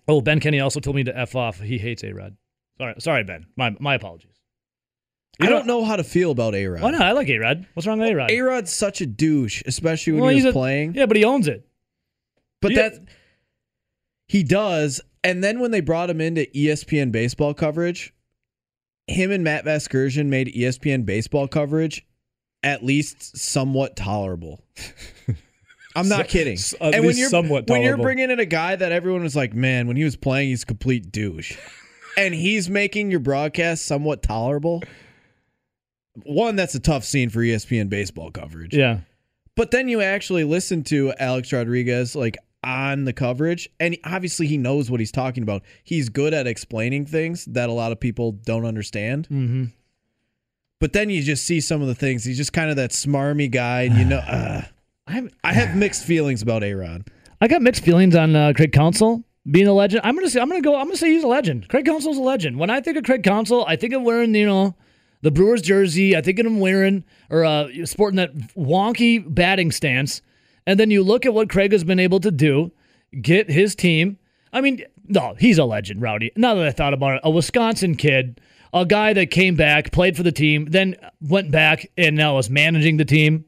[0.09, 1.61] Oh, Ben Kenny also told me to f off.
[1.61, 2.37] He hates A Rod.
[2.79, 3.47] Sorry, sorry, Ben.
[3.57, 4.31] My my apologies.
[5.43, 6.83] I don't know how to feel about A Rod.
[6.83, 7.03] Why not?
[7.03, 7.67] I like A Rod.
[7.75, 8.31] What's wrong with A Rod?
[8.31, 10.95] A Rod's such a douche, especially when Well, he he's was a- playing.
[10.95, 11.67] Yeah, but he owns it.
[12.61, 12.89] But Yeah.
[12.91, 13.01] that
[14.27, 15.01] he does.
[15.25, 18.13] And then when they brought him into ESPN baseball coverage,
[19.11, 22.07] him and Matt Vasgersian made ESPN baseball coverage
[22.63, 24.61] at least somewhat tolerable.
[25.97, 26.57] I'm not kidding.
[26.81, 29.55] at and when you're somewhat when you're bringing in a guy that everyone was like,
[29.55, 31.57] man, when he was playing, he's a complete douche,
[32.17, 34.83] and he's making your broadcast somewhat tolerable.
[36.25, 38.75] One, that's a tough scene for ESPN baseball coverage.
[38.75, 39.01] Yeah.
[39.57, 44.59] But then you actually listen to Alex Rodriguez like on the coverage, and obviously he
[44.59, 45.63] knows what he's talking about.
[45.83, 49.29] He's good at explaining things that a lot of people don't understand.
[49.31, 49.65] Mm-hmm.
[50.79, 52.25] But then you just see some of the things.
[52.25, 54.63] He's just kind of that smarmy guy, and you know, uh,
[55.07, 57.05] I'm, I have mixed feelings about Aaron.
[57.41, 60.03] I got mixed feelings on uh, Craig Counsell being a legend.
[60.05, 60.77] I'm gonna say I'm gonna go.
[60.77, 61.69] I'm gonna say he's a legend.
[61.69, 62.59] Craig Counsell's a legend.
[62.59, 64.75] When I think of Craig Counsell, I think of wearing you know
[65.23, 66.17] the Brewers jersey.
[66.17, 70.23] I think of him wearing or uh, sporting that wonky batting stance.
[70.71, 72.71] And then you look at what Craig has been able to do,
[73.21, 74.19] get his team.
[74.53, 76.31] I mean, no, he's a legend, Rowdy.
[76.37, 78.41] Now that I thought about it, a Wisconsin kid,
[78.73, 82.49] a guy that came back, played for the team, then went back and now is
[82.49, 83.47] managing the team.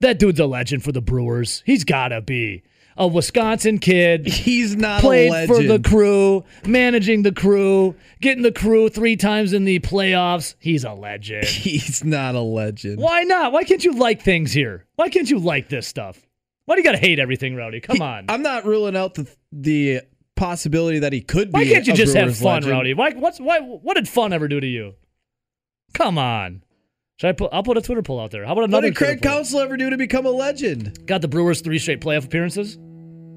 [0.00, 1.62] That dude's a legend for the Brewers.
[1.64, 2.64] He's gotta be
[2.96, 4.26] a Wisconsin kid.
[4.26, 9.52] He's not a Played for the crew, managing the crew, getting the crew three times
[9.52, 10.56] in the playoffs.
[10.58, 11.44] He's a legend.
[11.44, 12.98] He's not a legend.
[12.98, 13.52] Why not?
[13.52, 14.84] Why can't you like things here?
[14.96, 16.26] Why can't you like this stuff?
[16.66, 17.80] Why do you gotta hate everything, Rowdy?
[17.80, 18.26] Come He- on.
[18.28, 20.00] I'm not ruling out the the
[20.36, 21.58] possibility that he could be.
[21.58, 22.72] Why can't you just have fun, legend.
[22.72, 22.94] Rowdy?
[22.94, 23.10] Why?
[23.12, 23.60] What's why?
[23.60, 24.94] What did fun ever do to you?
[25.94, 26.62] Come on.
[27.18, 27.50] Should I put?
[27.52, 28.44] I'll put a Twitter poll out there.
[28.44, 28.88] How about another?
[28.88, 29.22] What did Craig?
[29.22, 31.06] Counsell ever do to become a legend?
[31.06, 32.76] Got the Brewers three straight playoff appearances,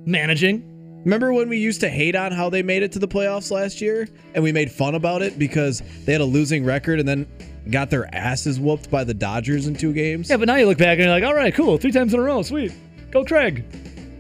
[0.06, 0.66] managing.
[1.06, 3.80] Remember when we used to hate on how they made it to the playoffs last
[3.80, 7.26] year, and we made fun about it because they had a losing record and then
[7.72, 10.30] got their asses whooped by the Dodgers in two games?
[10.30, 12.20] Yeah, but now you look back and you're like, all right, cool, three times in
[12.20, 12.74] a row, sweet,
[13.12, 13.64] go Craig.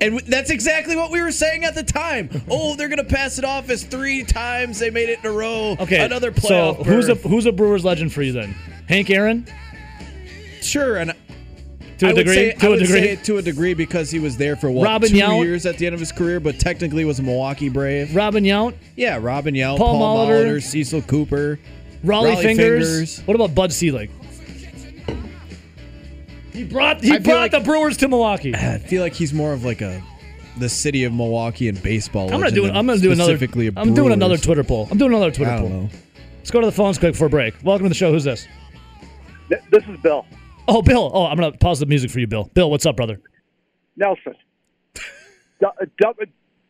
[0.02, 2.30] And that's exactly what we were saying at the time.
[2.50, 5.76] Oh, they're gonna pass it off as three times they made it in a row.
[5.80, 6.78] Okay, another playoff.
[6.78, 8.56] So who's a who's a Brewers legend for you then?
[8.88, 9.46] Hank Aaron
[10.62, 10.98] sure?
[10.98, 11.14] And
[11.98, 12.34] to a I degree.
[12.34, 13.00] say, to I a would degree.
[13.02, 15.44] say to a degree because he was there for what Robin two Yount?
[15.44, 18.16] years at the end of his career, but technically was a Milwaukee Brave.
[18.16, 20.46] Robin Yount, Yeah, Robin Yount, Paul Paul, Molitor.
[20.58, 21.60] Molitor, Cecil Cooper.
[22.06, 22.88] Rollie, Rollie Fingers.
[22.90, 23.20] Fingers.
[23.28, 24.10] What about Bud Selig?
[26.54, 28.54] He brought he I feel brought like- the Brewers to Milwaukee.
[28.56, 30.02] I feel like he's more of like a
[30.58, 32.24] the city of Milwaukee and baseball.
[32.26, 32.68] I'm gonna legend do.
[32.68, 33.32] than I'm gonna do another.
[33.38, 34.42] specifically a I'm doing another Brewers.
[34.42, 34.88] Twitter poll.
[34.92, 35.82] I'm doing another Twitter I don't poll.
[35.84, 35.90] know.
[36.38, 37.54] Let's go to the phones quick for a break.
[37.64, 38.12] Welcome to the show.
[38.12, 38.48] Who's this?
[39.50, 40.26] Th- This is Bill
[40.68, 41.10] Oh, Bill.
[41.14, 42.50] Oh, I'm gonna pause the music for you, Bill.
[42.54, 43.20] Bill, what's up, brother?
[43.96, 44.36] Nelson.
[45.60, 46.14] Du- du-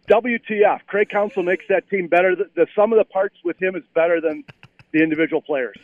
[0.10, 0.80] WTF?
[0.88, 2.36] Craig Counsell makes that team better.
[2.36, 4.44] The, the sum of the parts with him is better than
[4.92, 5.78] the individual players.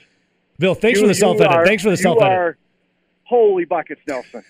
[0.57, 1.65] Bill, thanks You- for the self edit.
[1.67, 2.55] Thanks for the self edit.
[3.25, 4.43] Are- Holy buckets, Nelson!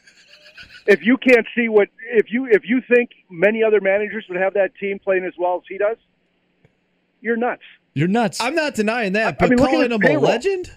[0.88, 4.54] If you can't see what if you if you think many other managers would have
[4.54, 5.98] that team playing as well as he does,
[7.22, 7.64] you're nuts.
[7.94, 8.40] You're nuts.
[8.42, 10.72] I'm not denying that, I but mean, calling his him a legend?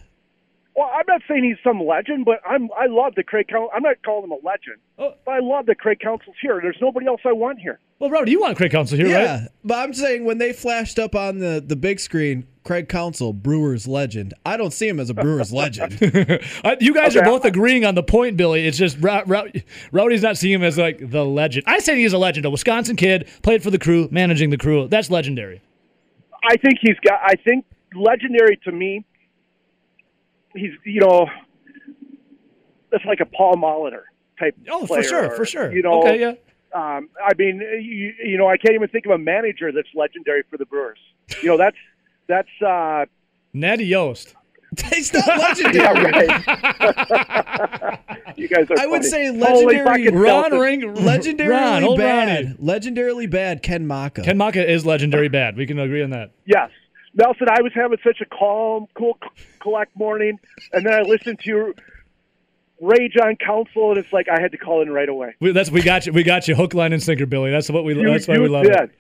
[0.76, 3.70] Well, I'm not saying he's some legend, but I'm I love the Craig Counsell.
[3.74, 5.14] I'm not calling him a legend, Oh.
[5.26, 6.60] but I love that Craig Counsell's here.
[6.62, 7.80] There's nobody else I want here.
[7.98, 9.24] well, Rowdy, you want Craig Counsell here, Yeah, right?
[9.24, 13.32] Yeah, but I'm saying when they flashed up on the, the big screen, Craig Counsell,
[13.32, 14.34] Brewers legend.
[14.44, 15.98] I don't see him as a Brewers legend.
[16.80, 18.66] You guys are both agreeing on the point, Billy.
[18.66, 19.48] It's just Row- Row-
[19.90, 21.64] Rowdy's not seeing him as like the legend.
[21.66, 22.44] I say he's a legend.
[22.44, 24.86] A Wisconsin kid, played for the crew, managing the crew.
[24.86, 25.62] That's legendary.
[26.44, 27.20] I think he's got.
[27.24, 29.06] I think legendary to me.
[30.54, 31.26] He's you know,
[32.92, 34.02] that's like a Paul Molitor
[34.38, 34.54] type.
[34.68, 35.72] Oh, for sure, or, for sure.
[35.72, 36.34] You know, okay, yeah.
[36.74, 40.42] um, I mean, you, you know, I can't even think of a manager that's legendary
[40.50, 40.98] for the Brewers.
[41.42, 41.76] You know, that's
[42.28, 42.48] that's.
[42.64, 43.06] uh
[43.52, 44.34] Natty Yost.
[44.92, 45.76] He's not legendary.
[45.76, 47.98] Yeah, right.
[48.36, 48.78] you guys are.
[48.78, 49.10] I would funny.
[49.10, 50.58] say Holy legendary- buckets, Ron Nelson.
[50.60, 50.80] Ring.
[50.94, 52.44] Legendarily Ron, old bad.
[52.44, 52.56] Ronnie.
[52.80, 54.22] Legendarily bad Ken Macha.
[54.22, 55.56] Ken Macha is legendary bad.
[55.56, 56.30] We can agree on that.
[56.44, 56.70] Yes.
[57.14, 60.38] Nelson, I was having such a calm, cool, c- collect morning,
[60.72, 61.74] and then I listened to your
[62.80, 65.34] rage on Counsell, and it's like I had to call in right away.
[65.40, 66.12] We, that's we got you.
[66.12, 66.54] We got you.
[66.54, 67.50] Hook, line, and sinker, Billy.
[67.50, 67.94] That's what we.
[67.94, 68.76] You, that's why we love did.
[68.76, 68.90] it.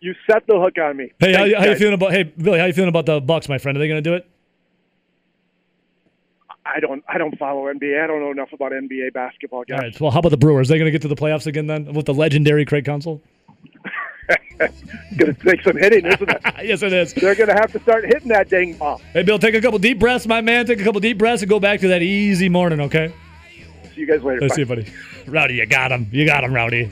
[0.00, 1.12] You set the hook on me.
[1.18, 2.12] Hey, how, Thanks, how you feeling about?
[2.12, 3.76] Hey, Billy, how you feeling about the Bucks, my friend?
[3.76, 4.28] Are they going to do it?
[6.64, 7.02] I don't.
[7.08, 8.02] I don't follow NBA.
[8.02, 9.78] I don't know enough about NBA basketball, guys.
[9.78, 10.00] All right.
[10.00, 10.68] Well, how about the Brewers?
[10.70, 13.22] Are They going to get to the playoffs again then with the legendary Craig Counsell?
[15.16, 16.42] Going to take some hitting, isn't it?
[16.64, 17.12] yes, it is.
[17.12, 19.00] They're going to have to start hitting that dang ball.
[19.12, 20.66] Hey, Bill, take a couple deep breaths, my man.
[20.66, 23.12] Take a couple deep breaths and go back to that easy morning, okay?
[23.94, 24.40] See you guys later.
[24.40, 24.56] Let's Bye.
[24.56, 24.86] see, buddy.
[25.26, 26.08] Rowdy, you got him.
[26.10, 26.90] You got him, Rowdy.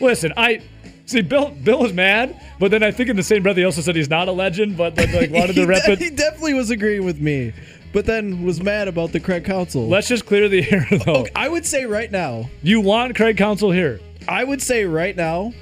[0.00, 0.60] Listen, I
[1.06, 1.22] see.
[1.22, 3.96] Bill, Bill was mad, but then I think in the same breath he also said
[3.96, 5.98] he's not a legend, but like, like wanted to rep de- it.
[5.98, 7.52] he definitely was agreeing with me,
[7.92, 9.88] but then was mad about the Craig Counsell.
[9.88, 11.26] Let's just clear the air, though.
[11.34, 14.00] I would say right now, You want Craig Counsell here?
[14.28, 15.52] I would say right now,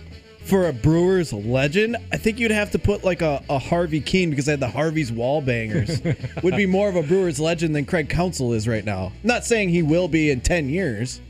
[0.44, 4.30] for a Brewers legend, I think you'd have to put like a, a Harvey Kuenn
[4.30, 6.00] because I had the Harvey's wall bangers.
[6.42, 9.12] would be more of a Brewers legend than Craig Counsell is right now.
[9.22, 11.20] Not saying he will be in 10 years.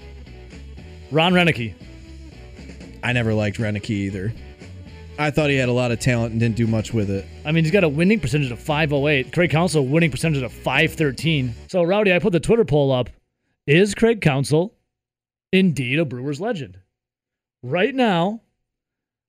[1.11, 1.75] Ron Roenicke.
[3.03, 4.33] I never liked Roenicke either.
[5.19, 7.27] I thought he had a lot of talent and didn't do much with it.
[7.45, 9.33] I mean, he's got a winning percentage of 508.
[9.33, 11.55] Craig Counsell winning percentage of 513.
[11.69, 13.11] So, Rowdy, I put the Twitter poll up.
[13.67, 14.75] Is Craig Counsell
[15.53, 16.79] indeed a Brewers legend?
[17.63, 18.41] Right now,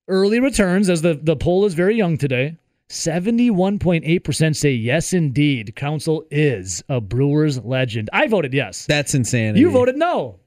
[0.07, 2.57] early returns, as the, the poll is very young today,
[2.89, 5.75] 71.8% say yes, indeed.
[5.75, 8.09] Counsell is a Brewers legend.
[8.13, 8.85] I voted yes.
[8.85, 9.59] That's insanity.
[9.59, 10.39] You voted no.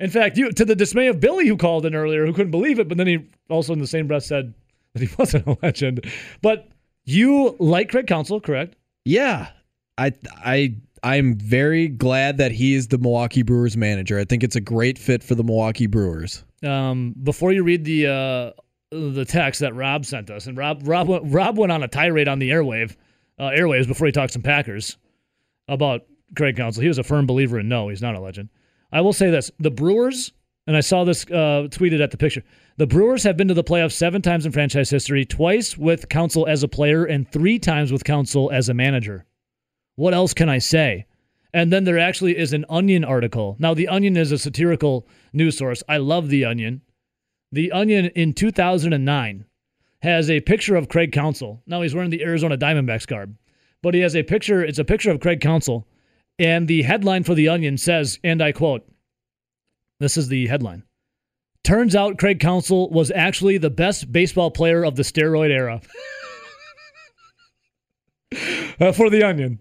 [0.00, 2.78] In fact, you to the dismay of Billy, who called in earlier, who couldn't believe
[2.78, 4.54] it, but then he also in the same breath said
[4.92, 6.04] that he wasn't a legend.
[6.42, 6.68] But
[7.04, 8.76] you like Craig Counsell, correct?
[9.04, 9.48] Yeah.
[9.98, 10.12] I
[10.44, 14.18] I I'm very glad that he is the Milwaukee Brewers manager.
[14.18, 16.44] I think it's a great fit for the Milwaukee Brewers.
[16.64, 18.50] Um, before you read the uh,
[18.90, 22.26] the text that Rob sent us, and Rob Rob went, Rob went on a tirade
[22.26, 22.96] on the airwave
[23.38, 24.96] uh, airwaves before he talked some Packers
[25.68, 26.82] about Craig Counsell.
[26.82, 28.48] He was a firm believer in no, he's not a legend.
[28.94, 30.32] I will say this: the Brewers,
[30.66, 32.44] and I saw this uh, tweeted at the picture.
[32.76, 36.46] The Brewers have been to the playoffs seven times in franchise history, twice with Counsell
[36.46, 39.26] as a player, and three times with Counsell as a manager.
[39.96, 41.06] What else can I say?
[41.52, 43.56] And then there actually is an Onion article.
[43.60, 45.84] Now, The Onion is a satirical news source.
[45.88, 46.82] I love The Onion.
[47.52, 49.44] The Onion in 2009
[50.02, 51.62] has a picture of Craig Counsell.
[51.64, 53.36] Now, he's wearing the Arizona Diamondbacks garb,
[53.82, 54.64] but he has a picture.
[54.64, 55.86] It's a picture of Craig Counsell.
[56.38, 58.86] And the headline for The Onion says, and I quote,
[60.00, 60.82] this is the headline.
[61.62, 65.80] Turns out Craig Counsell was actually the best baseball player of the steroid era.
[68.80, 69.60] Uh, for The Onion.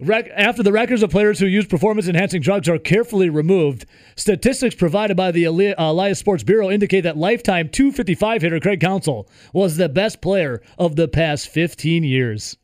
[0.00, 4.74] Rec- after the records of players who use performance enhancing drugs are carefully removed, statistics
[4.74, 9.76] provided by the Eli- Elias Sports Bureau indicate that lifetime 255 hitter Craig Counsell was
[9.76, 12.56] the best player of the past 15 years.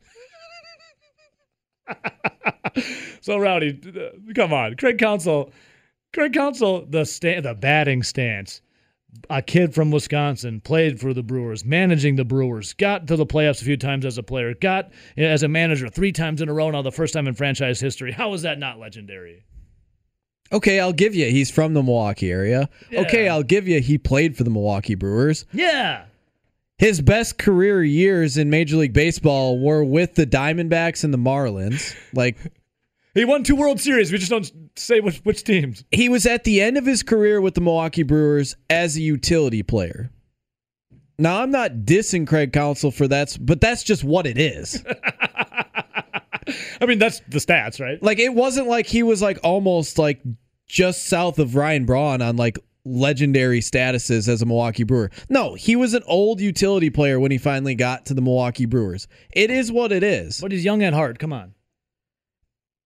[3.24, 3.80] so rowdy,
[4.34, 5.50] come on, Craig Counsell,
[6.12, 8.60] Craig Counsell, the sta- the batting stance.
[9.30, 13.62] A kid from Wisconsin played for the Brewers, managing the Brewers, got to the playoffs
[13.62, 16.52] a few times as a player, got eh, as a manager three times in a
[16.52, 18.12] row now, the first time in franchise history.
[18.12, 19.46] How is that not legendary?
[20.52, 22.68] Okay, I'll give you he's from the Milwaukee area.
[22.92, 25.46] Okay, I'll give you he played for the Milwaukee Brewers.
[25.50, 26.04] Yeah.
[26.76, 31.94] His best career years in Major League Baseball were with the Diamondbacks and the Marlins.
[32.12, 32.36] Like
[33.14, 34.10] He won two World Series.
[34.10, 35.84] We just don't say which, which teams.
[35.92, 39.62] he was at the end of his career with the Milwaukee Brewers as a utility
[39.62, 40.10] player.
[41.18, 44.84] Now I'm not dissing Craig Counsell for that, but that's just what it is.
[46.80, 48.02] I mean, that's the stats, right?
[48.02, 50.20] like it wasn't like he was like almost like
[50.66, 55.10] just south of Ryan Braun on like legendary statuses as a Milwaukee Brewer.
[55.30, 59.06] No, he was an old utility player when he finally got to the Milwaukee Brewers.
[59.32, 60.40] It is what it is.
[60.40, 61.18] But he's young at heart.
[61.18, 61.54] Come on.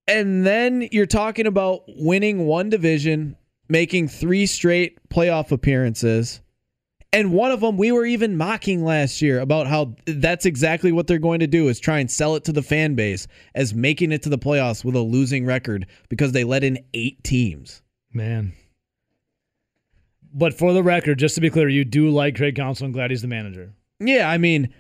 [0.09, 3.37] And then you're talking about winning one division,
[3.69, 6.41] making three straight playoff appearances.
[7.13, 11.07] And one of them we were even mocking last year about how that's exactly what
[11.07, 14.13] they're going to do is try and sell it to the fan base as making
[14.13, 17.83] it to the playoffs with a losing record because they let in 8 teams.
[18.13, 18.53] Man.
[20.35, 23.11] But for the record, just to be clear, you do like Craig Counsell and glad
[23.11, 23.73] he's the manager.
[24.01, 24.73] Yeah, I mean,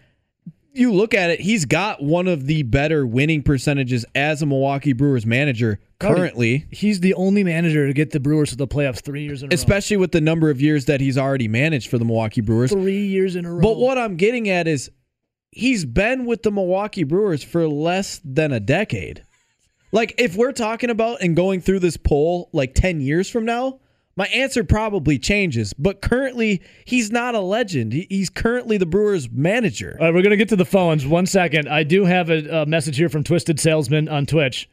[0.78, 4.92] you look at it, he's got one of the better winning percentages as a Milwaukee
[4.92, 6.66] Brewers manager currently.
[6.70, 9.50] He's the only manager to get the Brewers to the playoffs three years in a
[9.50, 9.54] row.
[9.54, 12.70] Especially with the number of years that he's already managed for the Milwaukee Brewers.
[12.70, 13.60] Three years in a row.
[13.60, 14.90] But what I'm getting at is
[15.50, 19.24] he's been with the Milwaukee Brewers for less than a decade.
[19.90, 23.80] Like if we're talking about and going through this poll like 10 years from now,
[24.18, 25.72] my answer probably changes.
[25.78, 27.92] But currently, he's not a legend.
[27.92, 29.96] He's currently the Brewers manager.
[30.00, 31.06] All right, we're going to get to the phones.
[31.06, 31.68] One second.
[31.68, 34.68] I do have a, a message here from Twisted Salesman on Twitch.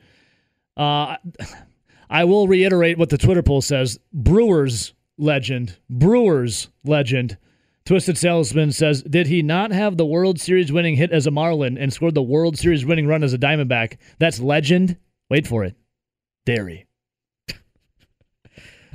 [0.76, 1.18] Uh,
[2.10, 5.78] I will reiterate what the Twitter poll says Brewers legend.
[5.92, 7.38] Brewers legend.
[7.86, 11.78] Twisted Salesman says, Did he not have the World Series winning hit as a Marlin
[11.78, 13.98] and scored the World Series winning run as a Diamondback?
[14.18, 14.98] That's legend.
[15.30, 15.76] Wait for it.
[16.48, 16.88] Dairy.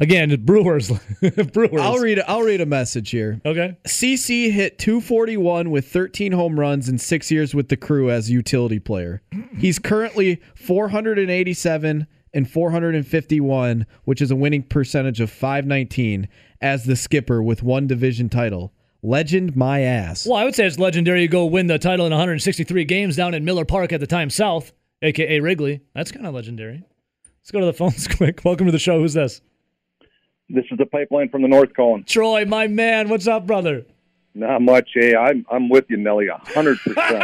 [0.01, 0.90] Again, Brewers.
[1.53, 1.80] Brewers.
[1.80, 2.20] I'll read.
[2.26, 3.40] I'll read a message here.
[3.44, 3.76] Okay.
[3.86, 8.32] CC hit 241 with 13 home runs in six years with the crew as a
[8.32, 9.20] utility player.
[9.59, 16.28] He's currently 487 and 451, which is a winning percentage of 519
[16.62, 18.72] as the skipper with one division title.
[19.03, 20.26] Legend my ass.
[20.26, 23.34] Well, I would say it's legendary to go win the title in 163 games down
[23.34, 24.72] in Miller Park at the time South,
[25.03, 25.80] aka Wrigley.
[25.94, 26.84] That's kind of legendary.
[27.42, 28.42] Let's go to the phones quick.
[28.44, 28.98] Welcome to the show.
[28.98, 29.40] Who's this?
[30.53, 32.03] This is the pipeline from the North calling.
[32.05, 33.09] Troy, my man.
[33.09, 33.86] What's up, brother?
[34.34, 35.16] Not much, eh?
[35.16, 37.22] I'm I'm with you, Nelly, a hundred percent.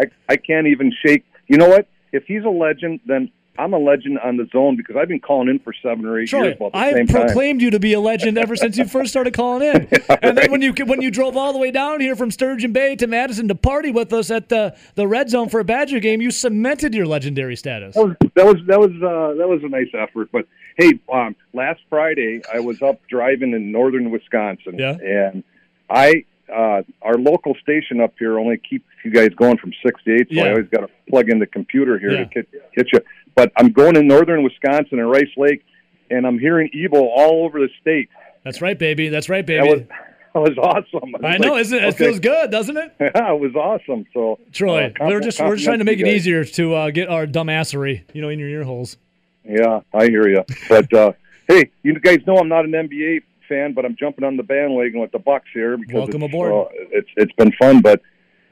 [0.00, 1.24] I I can't even shake.
[1.46, 1.86] You know what?
[2.12, 5.48] If he's a legend, then I'm a legend on the zone because I've been calling
[5.48, 7.26] in for seven or eight Troy, years about the I same time.
[7.26, 9.88] proclaimed you to be a legend ever since you first started calling in.
[10.22, 12.94] and then when you when you drove all the way down here from Sturgeon Bay
[12.96, 16.20] to Madison to party with us at the, the red zone for a Badger game,
[16.20, 17.94] you cemented your legendary status.
[17.96, 20.28] That was that was that was uh, that was a nice effort.
[20.30, 20.46] But
[20.76, 24.92] hey, um, last Friday I was up driving in northern Wisconsin, Yeah.
[25.02, 25.42] and
[25.90, 30.14] I uh, our local station up here only keeps you guys going from six to
[30.14, 30.44] eight, so Yeah.
[30.44, 32.24] I always got to plug in the computer here Yeah.
[32.24, 33.00] to get, get you.
[33.38, 35.64] But I'm going in northern Wisconsin and Rice Lake,
[36.10, 38.08] and I'm hearing evil all over the state.
[38.42, 39.10] That's right, baby.
[39.10, 39.64] That's right, baby.
[39.64, 39.82] That was
[40.34, 41.14] that was awesome.
[41.24, 41.84] I was know, like, isn't it?
[41.84, 42.96] It feels good, doesn't it?
[42.98, 44.06] Yeah, it was awesome.
[44.12, 47.08] So Troy, uh, we're just we're just trying to make it easier to uh, get
[47.08, 48.96] our dumbassery, you know, in your ear holes.
[49.44, 50.42] Yeah, I hear you.
[50.68, 51.12] But uh,
[51.46, 54.98] hey, you guys know I'm not an NBA fan, but I'm jumping on the bandwagon
[54.98, 56.52] with the Bucks here because Welcome it's, aboard.
[56.52, 57.82] uh, it's it's been fun.
[57.82, 58.02] But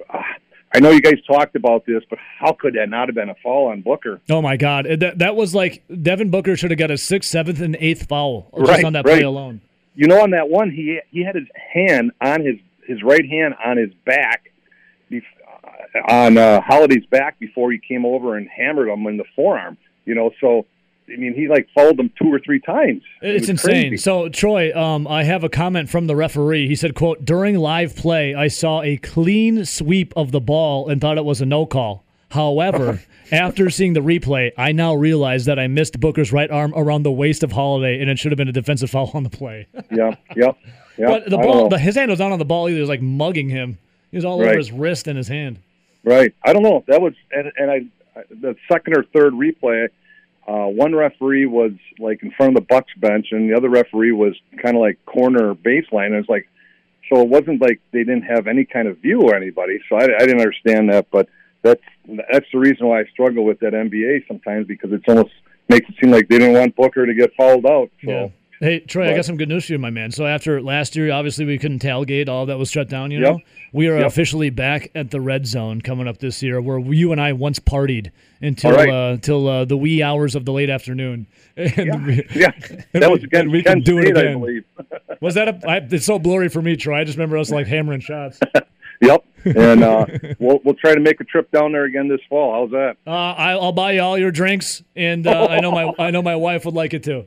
[0.09, 0.22] uh,
[0.77, 3.35] I know you guys talked about this, but how could that not have been a
[3.43, 4.20] fall on Booker?
[4.29, 7.62] Oh my God, that that was like Devin Booker should have got a sixth, seventh,
[7.62, 9.14] and eighth foul just Right, on that right.
[9.14, 9.62] play alone.
[9.95, 12.57] You know, on that one, he he had his hand on his
[12.87, 14.53] his right hand on his back,
[15.11, 19.79] uh, on uh, Holiday's back before he came over and hammered him in the forearm.
[20.05, 20.66] You know, so
[21.12, 23.02] I mean, he like followed them two or three times.
[23.22, 23.90] It It's insane.
[23.90, 23.96] crazy.
[23.98, 26.68] So Troy, um, I have a comment from the referee.
[26.68, 31.00] He said, "quote During live play, I saw a clean sweep of the ball and
[31.00, 32.04] thought it was a no call.
[32.30, 33.02] However,
[33.32, 37.12] after seeing the replay, I now realize that I missed Booker's right arm around the
[37.12, 39.68] waist of Holiday, and it should have been a defensive foul on the play.
[39.90, 40.52] Yeah, yeah,
[40.98, 41.07] yeah.
[41.07, 42.78] but the ball, the, his hand was not on the ball either.
[42.78, 43.78] It was like mugging him.
[44.11, 45.59] He was all over his wrist and his hand.
[46.04, 46.32] Right.
[46.44, 46.84] I don't know.
[46.86, 47.80] That was and, and I
[48.30, 49.88] the second or third replay,
[50.47, 54.12] uh, one referee was like in front of the Bucks bench, and the other referee
[54.12, 56.07] was kind of like corner baseline.
[56.07, 56.49] And it was like,
[57.11, 59.78] so it wasn't like they didn't have any kind of view or anybody.
[59.88, 61.28] So I, I didn't understand that, but
[61.62, 61.82] that's
[62.30, 65.32] that's the reason why I struggle with that NBA sometimes because it's almost
[65.68, 67.90] makes it seem like they didn't want Booker to get fouled out.
[68.05, 68.28] So Yeah.
[68.61, 70.11] Hey Troy, I got some good news for you, my man.
[70.12, 73.11] So after last year, obviously we couldn't tailgate, all that was shut down.
[73.11, 73.28] You Yep.
[73.32, 73.40] know,
[73.72, 74.07] we are Yep.
[74.07, 77.59] officially back at the red zone coming up this year, where you and I once
[77.59, 78.88] partied until right.
[78.88, 81.26] uh, till uh, the wee hours of the late afternoon.
[81.57, 82.52] And we- yeah,
[82.92, 84.64] that was we- against we can do it State, again.
[85.20, 85.68] Was that a?
[85.68, 87.00] I, it's so blurry for me, Troy.
[87.00, 88.40] I just remember us like hammering shots.
[89.02, 90.07] Yep, and uh,
[90.38, 92.54] we'll we'll try to make a trip down there again this fall.
[92.62, 92.96] How's that?
[93.07, 96.22] Uh, I, I'll buy you all your drinks, and uh, I know my I know
[96.22, 97.26] my wife would like it too.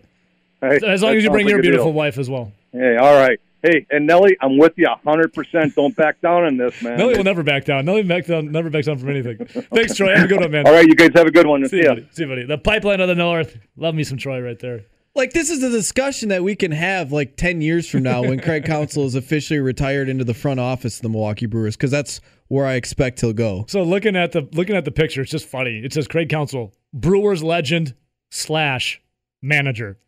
[0.62, 1.62] Hey, As long as you bring sounds your like a deal.
[1.72, 2.52] beautiful wife as well.
[2.72, 3.40] Hey, all right.
[3.62, 5.76] Hey, and Nelly, I'm with you 100%.
[5.76, 6.98] Don't back down on this, man.
[6.98, 7.84] Nelly will never back down.
[7.86, 9.38] Nelly back down, never backs down from anything.
[9.48, 10.16] Thanks, Troy.
[10.16, 10.66] Have a good one, man.
[10.66, 11.68] all right, you guys have a good one.
[11.68, 11.90] See you, ya.
[11.96, 12.08] buddy.
[12.12, 12.46] See you, buddy.
[12.46, 13.58] The pipeline of the north.
[13.76, 14.86] Love me some Troy right there.
[15.16, 18.40] Like this is a discussion that we can have like 10 years from now when
[18.40, 22.22] Craig Counsell is officially retired into the front office of the Milwaukee Brewers cuz that's
[22.48, 23.66] where I expect he'll go.
[23.68, 25.82] So looking at the looking at the picture, it's just funny.
[25.84, 27.96] It says Craig Counsell, Brewers legend
[28.30, 29.02] slash
[29.42, 29.98] manager.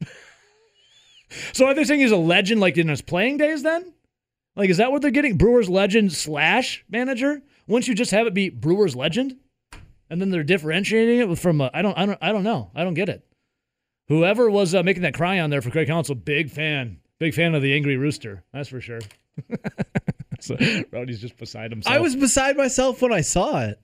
[1.53, 3.93] so are they saying he's a legend like in his playing days then?
[4.55, 5.37] Like is that what they're getting?
[5.37, 7.41] Brewers legend slash manager?
[7.67, 9.37] Wouldn't you just have it be Brewers legend?
[10.09, 12.71] And then they're differentiating it from a, I don't I don't I don't know.
[12.75, 13.25] I don't get it.
[14.09, 16.99] Whoever was uh, making that chyron there for Craig Counsell, big fan.
[17.17, 18.43] Big fan of the Angry Rooster.
[18.51, 18.99] That's for sure.
[20.39, 20.57] so,
[20.91, 21.95] Rowdy's just beside himself.
[21.95, 23.79] I was beside myself when I saw it.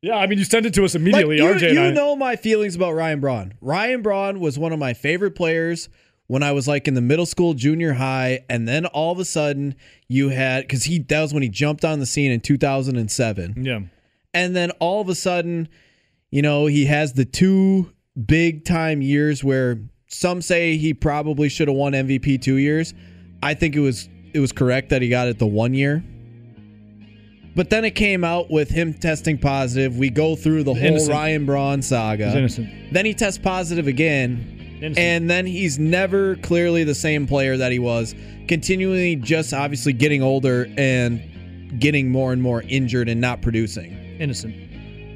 [0.00, 1.74] Yeah, I mean, you sent it to us Like, immediately, you, RJ.
[1.74, 1.90] you I.
[1.92, 3.54] know my feelings about Ryan Braun.
[3.60, 5.88] Ryan Braun was one of my favorite players
[6.26, 9.24] when I was like in the middle school, junior high, and then all of a
[9.24, 9.74] sudden
[10.08, 13.54] you had because he that was when he jumped on the scene in 2007.
[13.64, 13.80] Yeah,
[14.34, 15.68] and then all of a sudden,
[16.30, 17.92] you know, he has the two
[18.26, 22.94] big time years where some say he probably should have won MVP two years.
[23.42, 26.02] I think it was it was correct that he got it the one year.
[27.54, 29.98] But then it came out with him testing positive.
[29.98, 31.12] We go through the whole Innocent.
[31.12, 32.34] Ryan Braun saga.
[32.36, 32.70] innocent.
[32.92, 34.61] Then he tests positive again.
[34.84, 38.14] And then he's never clearly the same player that he was,
[38.48, 43.92] continually just obviously getting older and getting more and more injured and not producing.
[44.20, 44.54] innocent.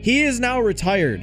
[0.05, 1.23] He is now retired,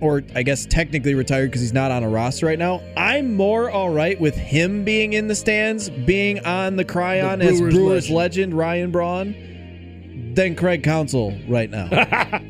[0.00, 2.80] or I guess technically retired because he's not on a roster right now.
[2.96, 7.46] I'm more all right with him being in the stands, being on the chyron The
[7.46, 8.16] as Brewers legend.
[8.16, 8.54] legend.
[8.54, 11.88] Ryan Braun, than Craig Counsell right now.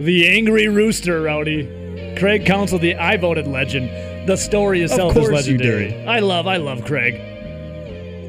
[0.00, 2.14] The angry rooster, Rowdy.
[2.18, 3.88] Craig Counsell, the I voted legend.
[4.26, 6.06] The story itself is you legendary.
[6.06, 7.20] I love, I love Craig.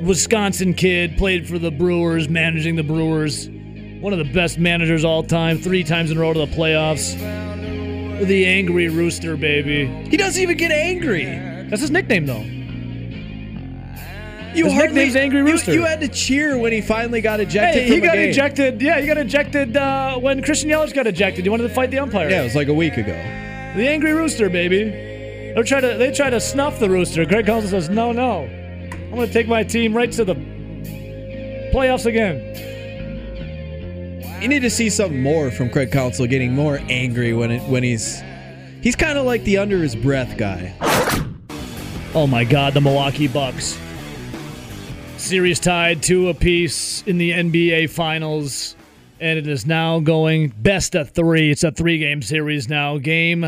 [0.03, 3.47] Wisconsin kid, played for the Brewers, managing the Brewers.
[4.01, 7.15] One of the best managers all time, three times in a row to the playoffs.
[8.25, 9.85] The angry rooster, baby.
[10.09, 11.25] He doesn't even get angry.
[11.25, 12.43] That's his nickname, though.
[14.55, 15.73] You His nickname's Angry Rooster.
[15.73, 17.87] You, had to cheer when he finally got ejected.
[17.87, 18.29] Hey, he got game.
[18.29, 18.81] ejected.
[18.81, 21.43] Yeah, he got ejected uh, when Christian Yelich got ejected.
[21.43, 22.29] He wanted to fight the umpire.
[22.29, 23.13] Yeah, it was like a week ago.
[23.13, 25.12] The angry rooster, baby.
[25.55, 27.25] They try to they try to snuff the rooster.
[27.25, 30.35] Greg Counsell says, "No, no, I'm going to take my team right to the
[31.73, 32.71] playoffs again."
[34.41, 37.83] You need to see something more from Craig Counsell getting more angry when it when
[37.83, 38.21] he's
[38.81, 40.73] he's kind of like the under his breath guy.
[42.15, 43.79] Oh my God, the Milwaukee Bucks.
[45.17, 48.75] Series tied two apiece in the NBA Finals,
[49.19, 51.51] and it is now going best of three.
[51.51, 52.97] It's a three-game series now.
[52.97, 53.45] Game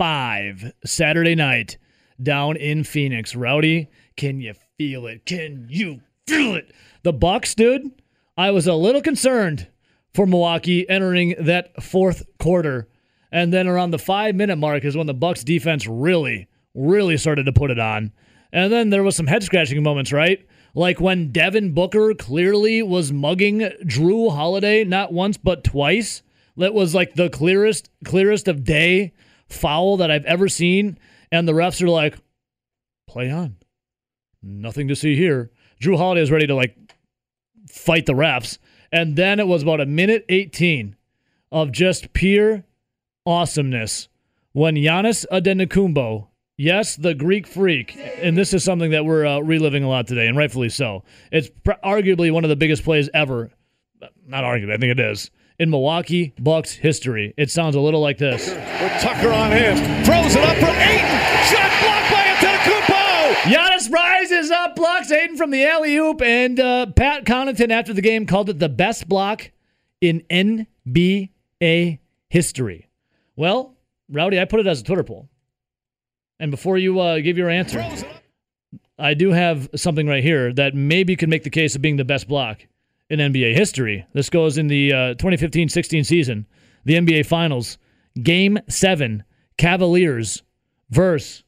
[0.00, 1.76] five, Saturday night,
[2.22, 3.36] down in Phoenix.
[3.36, 5.26] Rowdy, can you feel it?
[5.26, 6.72] Can you feel it?
[7.02, 7.90] The Bucks, dude.
[8.34, 9.68] I was a little concerned
[10.14, 12.88] for Milwaukee entering that fourth quarter,
[13.30, 17.52] and then around the five-minute mark is when the Bucks defense really really started to
[17.52, 18.10] put it on.
[18.54, 20.46] And then there was some head scratching moments, right?
[20.72, 26.22] Like when Devin Booker clearly was mugging Jrue Holiday not once but twice.
[26.56, 29.12] That was like the clearest clearest of day
[29.50, 30.98] foul that I've ever seen.
[31.32, 32.16] And the refs are like,
[33.06, 33.56] play on.
[34.42, 35.50] Nothing to see here.
[35.80, 36.76] Jrue Holiday is ready to like
[37.68, 38.58] fight the refs.
[38.92, 40.96] And then it was about a minute 18
[41.52, 42.64] of just pure
[43.26, 44.08] awesomeness
[44.52, 49.84] when Giannis Antetokounmpo, yes, the Greek freak, and this is something that we're uh, reliving
[49.84, 51.04] a lot today, and rightfully so.
[51.30, 53.52] It's pr- arguably one of the biggest plays ever.
[54.26, 55.30] Not arguably, I think it is
[55.60, 57.34] in Milwaukee Bucks history.
[57.36, 58.48] It sounds a little like this.
[58.48, 59.76] With Tucker on him.
[60.04, 61.20] Throws it up for Ayton.
[61.44, 63.34] Shot blocked by Antetokounmpo.
[63.42, 68.00] Giannis rises up, blocks Ayton from the alley oop, and uh, Pat Connaughton after the
[68.00, 69.50] game called it the best block
[70.00, 71.98] in NBA
[72.30, 72.88] history.
[73.36, 73.76] Well,
[74.08, 75.28] Rowdy, I put it as a Twitter poll.
[76.38, 77.86] And before you uh, give your answer,
[78.98, 82.04] I do have something right here that maybe could make the case of being the
[82.04, 82.66] best block
[83.10, 84.06] in NBA history.
[84.14, 86.46] This goes in the uh, 2015-16 season,
[86.84, 87.76] the NBA Finals,
[88.22, 89.24] Game Seven,
[89.58, 90.42] Cavaliers
[90.90, 91.44] versus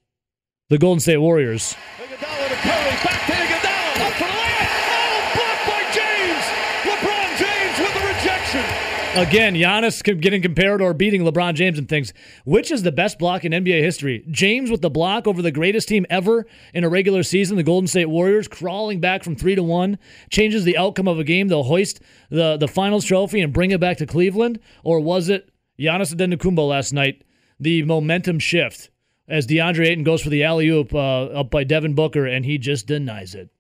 [0.69, 1.75] the Golden State Warriors.
[1.99, 2.91] Iguodala to Curry.
[3.05, 4.07] Back to Iguodala.
[4.07, 4.69] Up for the layup.
[4.91, 6.45] Oh, blocked by James.
[6.85, 9.02] LeBron James with the rejection.
[9.15, 12.15] Again, Giannis getting compared or beating LeBron James and things.
[12.47, 14.25] Which is the best block in NBA history?
[14.31, 17.87] James with the block over the greatest team ever in a regular season, the Golden
[17.87, 19.99] State Warriors, crawling back from three to one,
[20.31, 21.49] changes the outcome of a game.
[21.49, 22.01] They'll hoist
[22.31, 26.67] the the finals trophy and bring it back to Cleveland, or was it Giannis Antetokounmpo
[26.67, 27.23] last night?
[27.61, 28.89] The momentum shift
[29.29, 32.57] as DeAndre Ayton goes for the alley oop uh, up by Devin Booker, and he
[32.57, 33.51] just denies it.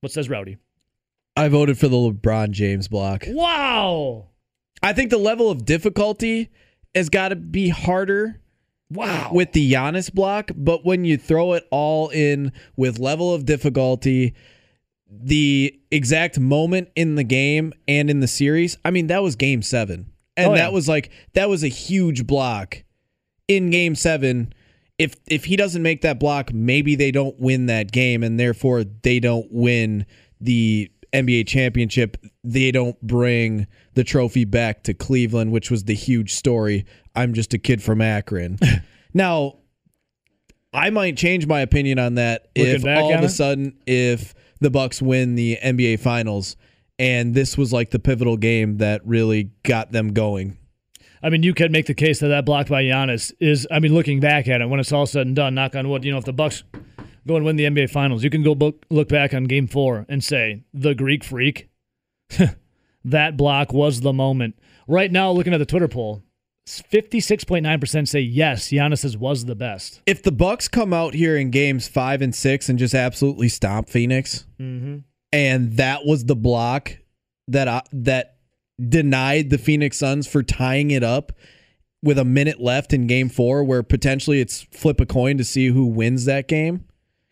[0.00, 0.58] What says Rowdy?
[1.36, 3.24] I voted for the LeBron James block.
[3.28, 4.28] Wow!
[4.82, 6.50] I think the level of difficulty
[6.94, 8.40] has got to be harder
[8.90, 9.30] Wow!
[9.32, 14.34] with the Giannis block, but when you throw it all in with level of difficulty,
[15.10, 19.62] the exact moment in the game and in the series, I mean, that was game
[19.62, 20.10] seven.
[20.36, 20.62] And Oh, yeah.
[20.62, 22.82] that was like that was a huge block
[23.48, 24.52] in game seven.
[24.98, 28.84] If if he doesn't make that block, maybe they don't win that game, and therefore
[28.84, 30.06] they don't win
[30.40, 32.16] the NBA championship.
[32.42, 36.84] They don't bring the trophy back to Cleveland, which was the huge story.
[37.14, 38.58] I'm just a kid from Akron.
[39.14, 39.58] now,
[40.72, 43.28] I might change my opinion on that Looking if all of a it?
[43.30, 46.56] sudden if the Bucks win the NBA Finals
[46.98, 50.58] and this was like the pivotal game that really got them going.
[51.22, 53.66] I mean, you could make the case that that block by Giannis is.
[53.70, 56.04] I mean, looking back at it, when it's all said and done, knock on wood,
[56.04, 56.64] you know, if the Bucks
[57.26, 60.06] go and win the NBA Finals, you can go book, look back on Game Four
[60.08, 61.68] and say the Greek Freak.
[63.04, 64.58] that block was the moment.
[64.86, 66.22] Right now, looking at the Twitter poll,
[66.66, 70.00] fifty-six point nine percent say yes, Giannis's was the best.
[70.06, 73.88] If the Bucks come out here in games five and six and just absolutely stomp
[73.88, 74.98] Phoenix, mm-hmm.
[75.32, 76.98] and that was the block
[77.48, 78.36] that I, that
[78.80, 81.32] denied the Phoenix Suns for tying it up
[82.02, 85.68] with a minute left in Game Four, where potentially it's flip a coin to see
[85.68, 86.84] who wins that game.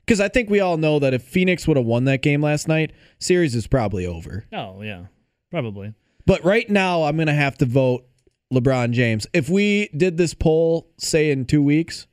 [0.04, 2.66] Because I think we all know that if Phoenix would have won that game last
[2.68, 4.44] night, series is probably over.
[4.52, 5.06] Oh yeah,
[5.50, 5.94] probably.
[6.26, 8.04] But right now, I'm going to have to vote
[8.52, 9.26] LeBron James.
[9.32, 12.06] If we did this poll, say in two weeks,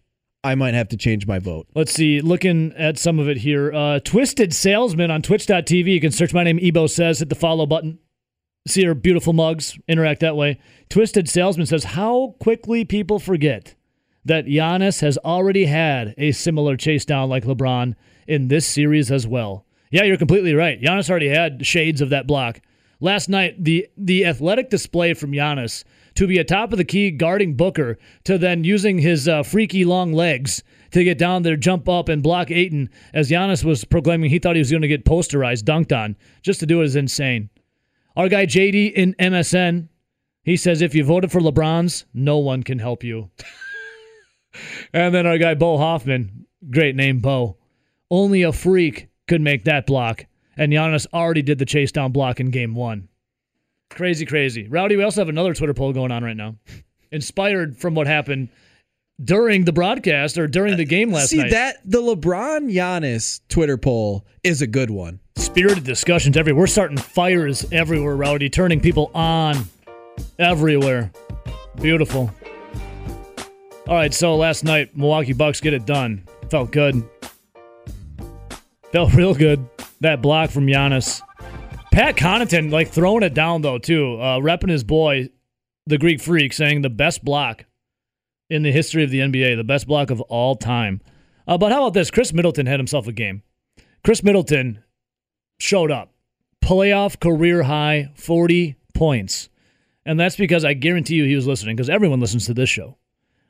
[0.44, 1.68] I might have to change my vote.
[1.76, 2.22] Let's see.
[2.22, 3.74] Looking at some of it here.
[3.74, 5.86] Uh, Twisted Salesman on twitch.tv.
[5.86, 8.00] You can search my name, Ebo says, hit the follow button.
[8.68, 9.78] See her beautiful mugs.
[9.88, 10.60] Interact that way.
[10.90, 13.76] Twisted Salesman says, How quickly people forget
[14.26, 17.96] that Giannis has already had a similar chase down like LeBron
[18.28, 19.66] in this series as well.
[19.92, 20.80] Yeah, you're completely right.
[20.82, 22.62] Giannis already had shades of that block.
[23.02, 25.84] Last night, the the athletic display from Giannis
[26.16, 30.12] to be atop of the key guarding Booker to then using his uh, freaky long
[30.12, 34.40] legs to get down there, jump up, and block Ayton as Giannis was proclaiming he
[34.40, 36.18] thought he was going to get posterized, dunked on.
[36.42, 37.50] Just to do it is insane.
[38.18, 39.88] Our guy JD in MSN,
[40.44, 43.30] he says if you voted for LeBron's, no one can help you.
[44.94, 47.58] and then our guy Bo Hoffman, great name Bo,
[48.10, 50.26] only a freak could make that block.
[50.58, 53.08] And Giannis already did the chase down block in game one.
[53.90, 54.68] Crazy, crazy.
[54.68, 56.56] Rowdy, we also have another Twitter poll going on right now.
[57.12, 58.50] Inspired from what happened
[59.24, 61.50] during the broadcast or during the uh, game last See night.
[61.50, 65.20] See that the LeBron Giannis Twitter poll is a good one.
[65.38, 66.62] Spirited discussions everywhere.
[66.62, 69.66] We're starting fires everywhere, Rowdy, turning people on
[70.38, 71.12] everywhere.
[71.82, 72.32] Beautiful.
[73.90, 76.24] All right, so last night, Milwaukee Bucks get it done.
[76.52, 77.04] Felt good.
[78.92, 79.68] Felt real good.
[80.02, 81.24] That block from Giannis.
[81.92, 85.30] Pat Connaughton, like throwing it down though too, uh, repping his boy,
[85.88, 87.66] the Greek Freak, saying the best block
[88.48, 91.02] in the history of the NBA, the best block of all time.
[91.48, 92.12] Uh, but how about this?
[92.12, 93.42] Khris Middleton had himself a game.
[94.04, 94.84] Khris Middleton
[95.60, 96.14] showed up,
[96.64, 99.50] playoff career high, forty points,
[100.06, 103.00] and that's because I guarantee you he was listening because everyone listens to this show,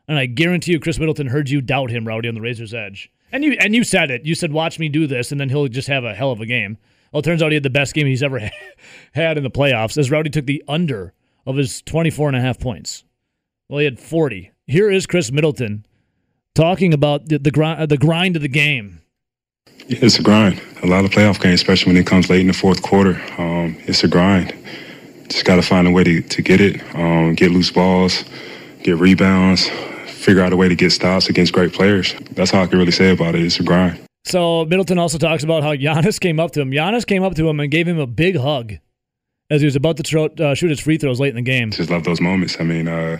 [0.09, 3.11] and I guarantee you Khris Middleton heard you doubt him, Rowdy, on the Razor's Edge,
[3.31, 4.25] and you and you said it.
[4.25, 6.47] You said, "Watch me do this," and then he'll just have a hell of a
[6.47, 6.77] game.
[7.13, 8.39] Well, it turns out he had the best game he's ever
[9.13, 11.13] had in the playoffs as Rowdy took the under
[11.45, 13.03] of his 24 and a half points.
[13.67, 14.51] Well, he had 40.
[14.67, 15.85] Here is Khris Middleton
[16.53, 19.01] talking about the, the, grind, the grind of the game.
[19.87, 20.61] It's a grind.
[20.83, 23.19] A lot of playoff games, especially when it comes late in the fourth quarter.
[23.39, 24.53] Um, it's a grind.
[25.29, 28.23] Just got to find a way to, to get it, um, get loose balls,
[28.83, 29.69] get rebounds,
[30.19, 32.13] figure out a way to get stops against great players.
[32.31, 33.43] That's all I can really say about it.
[33.43, 33.99] It's a grind.
[34.25, 36.71] So Middleton also talks about how Giannis came up to him.
[36.71, 38.73] Giannis came up to him and gave him a big hug
[39.49, 41.71] as he was about to throw, uh, shoot his free throws late in the game.
[41.71, 42.57] Just love those moments.
[42.59, 43.19] I mean, uh,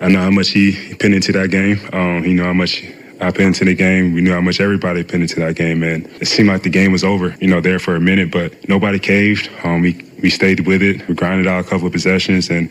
[0.00, 1.80] I know how much he put into that game.
[1.92, 2.84] Um, you know how much
[3.20, 4.12] I put into the game.
[4.12, 6.92] We knew how much everybody put into that game, and it seemed like the game
[6.92, 7.34] was over.
[7.40, 9.50] You know, there for a minute, but nobody caved.
[9.64, 11.06] Um, we we stayed with it.
[11.08, 12.70] We grinded out a couple of possessions, and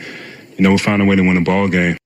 [0.58, 1.98] you know we found a way to win the ball game.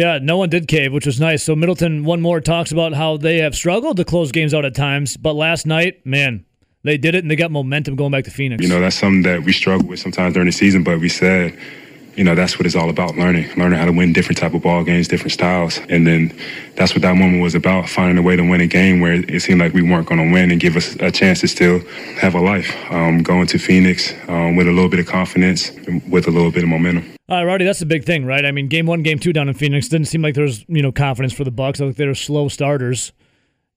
[0.00, 1.44] Yeah, no one did cave, which was nice.
[1.44, 4.74] So Middleton one more talks about how they have struggled to close games out at
[4.74, 6.46] times, but last night, man,
[6.84, 8.62] they did it and they got momentum going back to Phoenix.
[8.62, 11.52] You know, that's something that we struggle with sometimes during the season, but we said,
[12.16, 14.62] you know, that's what it's all about, learning, learning how to win different type of
[14.62, 15.78] ball games, different styles.
[15.88, 16.36] And then
[16.76, 19.40] that's what that moment was about, finding a way to win a game where it
[19.40, 21.80] seemed like we weren't going to win and give us a chance to still
[22.16, 22.74] have a life.
[22.90, 25.70] Um, going to Phoenix um, with a little bit of confidence,
[26.08, 27.10] with a little bit of momentum.
[27.28, 28.44] All right, Roddy, that's the big thing, right?
[28.44, 30.82] I mean, game one, game two down in Phoenix didn't seem like there was, you
[30.82, 31.78] know, confidence for the Bucks.
[31.78, 33.12] Like they were slow starters.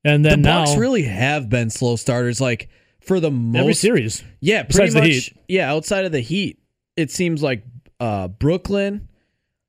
[0.04, 2.68] And then the now Bucks really have been slow starters, like
[3.02, 4.24] for the most every series.
[4.40, 5.26] Yeah, Besides pretty the much.
[5.26, 5.38] Heat.
[5.48, 6.60] Yeah, outside of the Heat,
[6.98, 7.64] it seems like
[8.00, 9.08] uh, Brooklyn,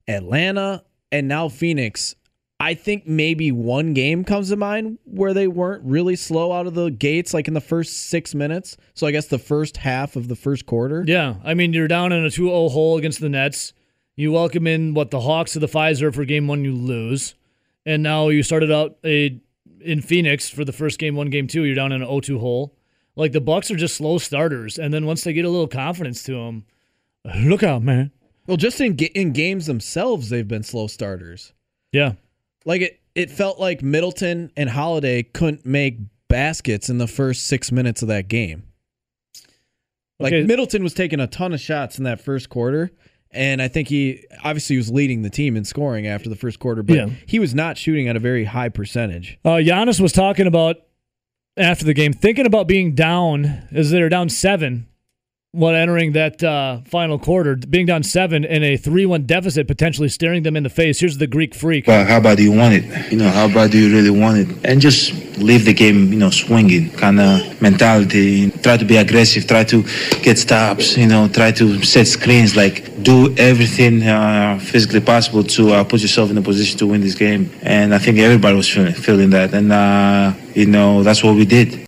[0.09, 2.14] Atlanta, and now Phoenix.
[2.61, 6.75] I think maybe one game comes to mind where they weren't really slow out of
[6.75, 8.77] the gates, like in the first six minutes.
[8.95, 11.05] So I guess the first half of the first quarter.
[11.07, 13.72] Yeah, I mean, you're down in a 2-0 hole against the Nets.
[14.16, 17.35] You welcome in what the Hawks to the Fiserv for game one, you lose,
[17.85, 19.41] and now you started out a
[19.81, 21.64] in Phoenix for the first game one, game two.
[21.64, 22.77] You're down in an 0-2 hole.
[23.16, 26.22] Like the Bucks are just slow starters, and then once they get a little confidence
[26.25, 26.64] to them,
[27.25, 28.11] look out, man.
[28.47, 31.53] Well, just in ga- in games themselves, they've been slow starters.
[31.93, 32.12] Yeah,
[32.66, 35.99] Like it, it felt like Middleton and Holiday couldn't make
[36.29, 38.64] baskets in the first six minutes of that game.
[40.18, 40.45] Like Okay.
[40.45, 42.91] Middleton was taking a ton of shots in that first quarter,
[43.31, 46.83] and I think he obviously was leading the team in scoring after the first quarter,
[46.83, 47.11] but Yeah.
[47.27, 49.39] he was not shooting at a very high percentage.
[49.45, 50.77] Uh, Giannis was talking about
[51.57, 54.89] after the game, thinking about being down as they're down seven,
[55.55, 60.42] when entering that uh, final quarter, being down seven in a three-one deficit, potentially staring
[60.42, 61.00] them in the face.
[61.00, 61.86] Here's the Greek freak.
[61.86, 63.12] But how bad do you want it?
[63.12, 64.48] You know, how bad do you really want it?
[64.64, 68.50] And just leave the game, you know, swinging kind of mentality.
[68.50, 69.46] Try to be aggressive.
[69.46, 69.82] Try to
[70.22, 70.96] get stops.
[70.96, 72.57] You know, try to set screens.
[72.57, 77.00] Like do everything uh, physically possible to uh, put yourself in a position to win
[77.00, 77.50] this game.
[77.62, 79.55] And I think everybody was feeling, feeling that.
[79.55, 81.86] And uh, you know, that's what we did.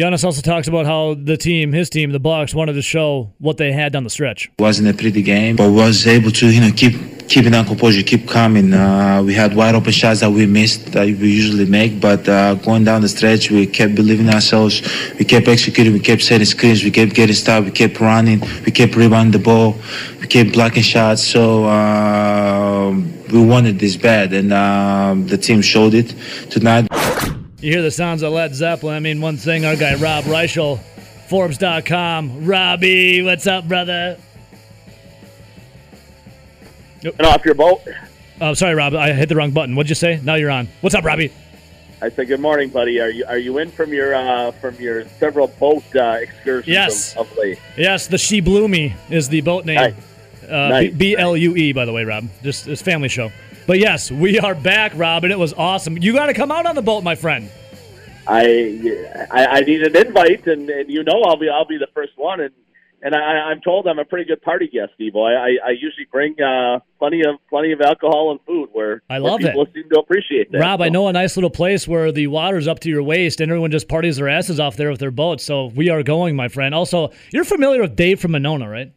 [0.00, 3.58] Giannis also talks about how the team, his team, the Bucks, wanted to show what
[3.58, 4.46] they had down the stretch.
[4.46, 8.02] It wasn't a pretty game, but was able to, you know, keep keeping our composure,
[8.02, 8.72] keep coming.
[8.72, 12.54] Uh, we had wide open shots that we missed that we usually make, but uh,
[12.54, 14.80] going down the stretch, we kept believing ourselves.
[15.18, 15.92] We kept executing.
[15.92, 16.82] We kept setting screens.
[16.82, 17.66] We kept getting stopped.
[17.66, 18.40] We kept running.
[18.64, 19.76] We kept rebounding the ball.
[20.18, 21.22] We kept blocking shots.
[21.26, 21.66] So.
[21.66, 26.12] um we wanted this bad, and um, the team showed it
[26.50, 26.88] tonight.
[27.60, 28.94] You hear the sounds of Led Zeppelin.
[28.96, 30.78] I mean, one thing our guy Rob Reischel,
[31.28, 32.46] Forbes.com.
[32.46, 34.16] Robbie, what's up, brother?
[37.02, 37.82] And off your boat.
[38.40, 38.94] Oh, sorry, Rob.
[38.94, 39.74] I hit the wrong button.
[39.74, 40.20] What'd you say?
[40.22, 40.68] Now you're on.
[40.80, 41.32] What's up, Robbie?
[42.02, 42.98] I said, "Good morning, buddy.
[42.98, 47.14] Are you are you in from your uh, from your several boat uh, excursions Yes.
[47.16, 49.76] of, of late?" Yes, the She Blew Me is the boat name.
[49.76, 49.94] Nice.
[50.48, 50.94] Uh, Nice.
[50.94, 52.26] B L U E, by the way, Rob.
[52.42, 53.30] Just it's family show.
[53.70, 55.96] But yes, we are back, Rob, and it was awesome.
[55.96, 57.48] You got to come out on the boat, my friend.
[58.26, 61.86] I, I I need an invite, and, and you know I'll be I'll be the
[61.94, 62.50] first one, and
[63.00, 65.22] and I, I'm told I'm a pretty good party guest, Evo.
[65.22, 69.20] I, I, I usually bring uh, plenty of plenty of alcohol and food, where I
[69.20, 69.72] where love people it.
[69.72, 70.58] seem to appreciate that.
[70.58, 73.52] Rob, I know a nice little place where the water's up to your waist and
[73.52, 75.44] everyone just parties their asses off there with their boats.
[75.44, 76.74] So we are going, my friend.
[76.74, 78.92] Also, you're familiar with Dave from Monona, right?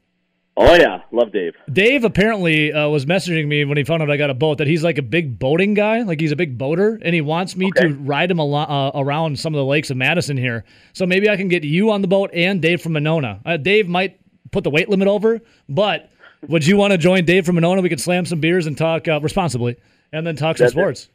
[0.56, 1.56] Oh yeah, love Dave.
[1.72, 4.68] Dave apparently uh, was messaging me when he found out I got a boat that
[4.68, 7.72] he's like a big boating guy, like he's a big boater, and he wants me
[7.78, 10.64] to ride him alo- uh, around some of the lakes of Madison here.
[10.94, 13.40] So maybe I can get you on the boat and Dave from Monona.
[13.44, 14.20] Uh, Dave might
[14.52, 16.12] put the weight limit over, but
[16.48, 17.82] would you want to join Dave from Monona?
[17.82, 19.78] We could slam some beers and talk uh, responsibly,
[20.12, 20.78] and then talk some That's it.
[20.80, 21.10] sports.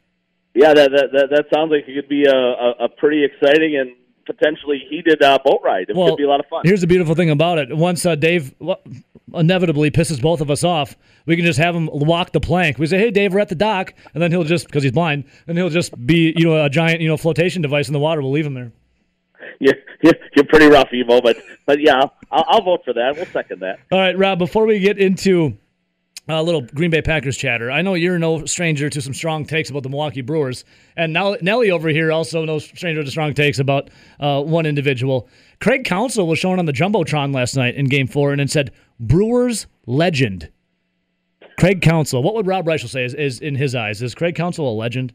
[0.53, 3.77] Yeah, that that that, that sounds like it could be a, a, a pretty exciting
[3.77, 3.91] and
[4.29, 5.87] potentially heated uh, boat ride.
[5.89, 6.61] It could be a lot of fun.
[6.63, 7.75] Here's the beautiful thing about it.
[7.75, 8.53] Once uh, Dave
[9.33, 12.77] inevitably pisses both of us off, we can just have him walk the plank.
[12.77, 15.23] We say, "Hey, Dave, we're at the dock," and then he'll just because he's blind,
[15.47, 18.21] and he'll just be you know a giant you know flotation device in the water.
[18.21, 18.71] We'll leave him there.
[19.59, 22.01] You're, you're, you're pretty rough, Evo, but but yeah,
[22.31, 23.15] I'll, I'll vote for that.
[23.15, 23.79] We'll second that.
[23.91, 24.37] All right, Rob.
[24.39, 25.57] Before we get into
[26.37, 29.69] a little Green Bay Packers chatter, I know you're no stranger to some strong takes
[29.69, 30.63] about the Milwaukee Brewers,
[30.95, 35.27] and now Nelly over here also no stranger to strong takes about uh, one individual.
[35.59, 38.71] Craig Counsell was shown on the jumbotron last night in Game Four, and it said
[38.99, 40.49] Brewers legend.
[41.57, 42.23] Craig Counsell.
[42.23, 44.01] What would Rob Reischel say is, is in his eyes?
[44.01, 45.13] Is Craig Counsell a legend?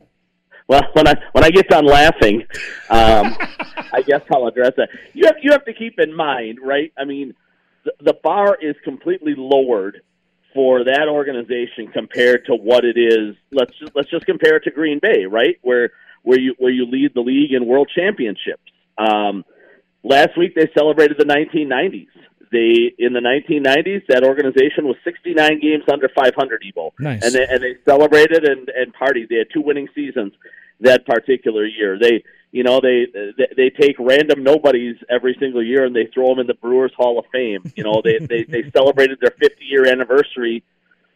[0.66, 2.42] Well, when I when I get done laughing,
[2.90, 3.36] um,
[3.92, 4.88] I guess I'll address that.
[5.12, 6.92] You have you have to keep in mind, right?
[6.98, 7.34] I mean,
[7.84, 10.02] the, the bar is completely lowered
[10.54, 13.34] for that organization compared to what it is.
[13.52, 15.58] Let's just, let's just compare it to Green Bay, right?
[15.62, 15.90] Where
[16.22, 18.62] where you where you lead the league in world championships.
[18.96, 19.44] Um,
[20.02, 22.06] last week they celebrated the 1990s.
[22.52, 27.24] They in the 1990s that organization was 69 games under 500 Evo, Nice.
[27.24, 29.28] and they, and they celebrated and and partied.
[29.28, 30.32] They had two winning seasons
[30.80, 31.98] that particular year.
[31.98, 32.22] They
[32.54, 36.38] you know they they, they take random nobodies every single year and they throw them
[36.38, 37.64] in the Brewers Hall of Fame.
[37.74, 40.62] You know they they, they celebrated their 50 year anniversary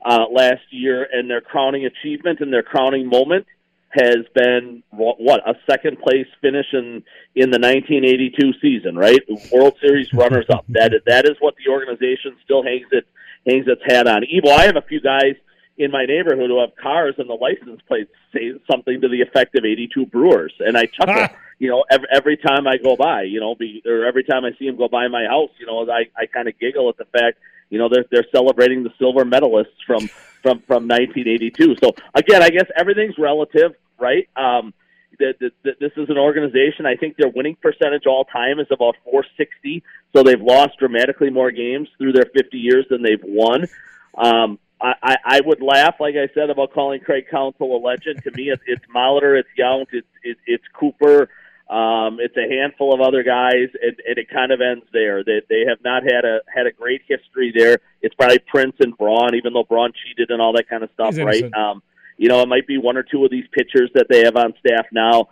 [0.05, 3.47] uh, last year, and their crowning achievement and their crowning moment
[3.91, 7.05] has been wh- what a second place finish in
[7.37, 9.21] in the 1982 season, right?
[9.53, 10.65] World Series runners up.
[10.71, 13.07] That is, that is what the organization still hangs its
[13.47, 14.25] hangs its hat on.
[14.25, 15.37] Evo, I have a few guys
[15.79, 19.57] in my neighborhood who have cars and the license plates say something to the effect
[19.57, 21.35] of 82 Brewers, and I chuckle.
[21.59, 24.51] you know, every, every time I go by, you know, be, or every time I
[24.59, 27.07] see them go by my house, you know, I I kind of giggle at the
[27.07, 27.39] fact,
[27.71, 30.09] you know, they're they're celebrating the silver medalists from
[30.43, 31.77] from from 1982.
[31.83, 34.29] So again, I guess everything's relative, right?
[34.37, 34.75] Um,
[35.19, 36.87] the, the, the, this is an organization.
[36.87, 39.83] I think their winning percentage all time is about 460.
[40.15, 43.67] So they've lost dramatically more games through their 50 years than they've won.
[44.17, 48.23] Um, I, I, I would laugh, like I said, about calling Craig Counsell a legend.
[48.25, 51.29] To me, it's, it's Molitor, it's Yount, it's it's, it's Cooper.
[51.69, 55.23] Um, it's a handful of other guys, and, and it kind of ends there.
[55.23, 57.79] They they have not had a had a great history there.
[58.01, 61.15] It's probably Prince and Braun, even though Braun cheated and all that kind of stuff,
[61.15, 61.35] He's right?
[61.35, 61.55] innocent.
[61.55, 61.83] Um,
[62.17, 64.55] you know, it might be one or two of these pitchers that they have on
[64.59, 65.29] staff now.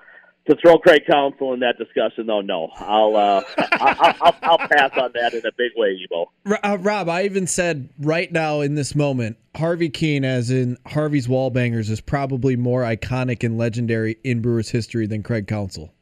[0.48, 3.42] To throw Craig Counsell in that discussion, though, no, I'll uh,
[3.72, 6.30] I'll, I'll, I'll pass on that in a big way, Ebo.
[6.62, 11.26] Uh, Rob, I even said right now in this moment, Harvey Kuenn, as in Harvey's
[11.26, 15.92] Wallbangers, is probably more iconic and legendary in Brewers history than Craig Counsell.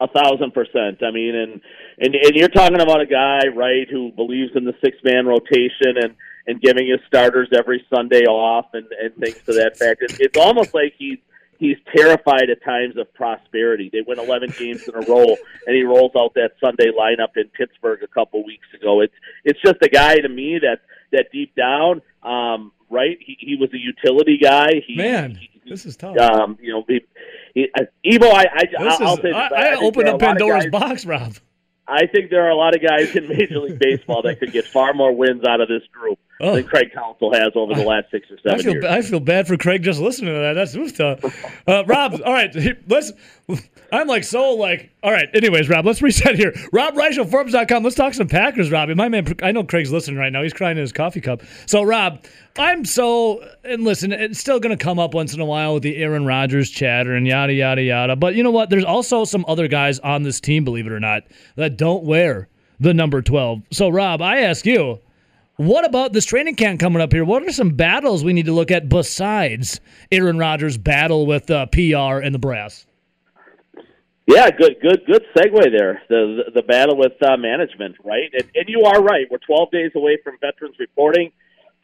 [0.00, 1.02] A thousand percent.
[1.02, 1.60] I mean, and
[1.98, 5.96] and and you're talking about a guy, right, who believes in the six man rotation
[5.96, 6.14] and
[6.46, 10.02] and giving his starters every Sunday off and and things to that fact.
[10.02, 11.18] It's, it's almost like he's
[11.58, 13.90] he's terrified at times of prosperity.
[13.92, 15.24] They win 11 games in a row,
[15.66, 19.00] and he rolls out that Sunday lineup in Pittsburgh a couple weeks ago.
[19.00, 20.80] It's it's just a guy to me that
[21.12, 23.16] that deep down, um, right?
[23.20, 24.82] He, he was a utility guy.
[24.86, 26.18] He, Man, he- this is tough.
[26.18, 27.00] um, you know, he,
[27.54, 28.30] he, uh, Evo.
[28.34, 30.64] I, I, This I'll is, say I, I I opened up a lot of Pandora's
[30.66, 31.34] guys- box, Rob.
[31.86, 34.64] I think there are a lot of guys in Major League Baseball that could get
[34.66, 36.56] far more wins out of this group Oh.
[36.56, 38.84] than Craig Counsell has over the last six or I seven feel years.
[38.84, 40.54] I feel bad for Craig just listening to that.
[40.54, 41.22] That's oof tough.
[41.66, 42.54] Uh, Rob, all right,
[42.88, 43.12] let's.
[43.92, 44.90] I'm like so like.
[45.02, 45.28] All right.
[45.32, 46.52] Anyways, Rob, let's reset here.
[46.72, 47.84] Rob Reischel, Forbes.com.
[47.84, 48.94] Let's talk some Packers, Robbie.
[48.94, 50.42] My man, I know Craig's listening right now.
[50.42, 51.42] He's crying in his coffee cup.
[51.66, 52.24] So, Rob,
[52.58, 54.10] I'm so and listen.
[54.10, 57.14] It's still going to come up once in a while with the Aaron Rodgers chatter
[57.14, 58.16] and yada yada yada.
[58.16, 58.70] But you know what?
[58.70, 61.22] There's also some other guys on this team, believe it or not,
[61.54, 62.48] that don't wear
[62.80, 63.62] the number 12.
[63.70, 64.98] So, Rob, I ask you.
[65.56, 67.24] What about this training camp coming up here?
[67.24, 69.80] What are some battles we need to look at besides
[70.10, 72.86] Aaron Rodgers' battle with uh, PR and the brass?
[74.26, 76.02] Yeah, good, good, good segue there.
[76.08, 78.30] The the, the battle with uh, management, right?
[78.32, 79.26] And, and you are right.
[79.30, 81.30] We're 12 days away from veterans reporting,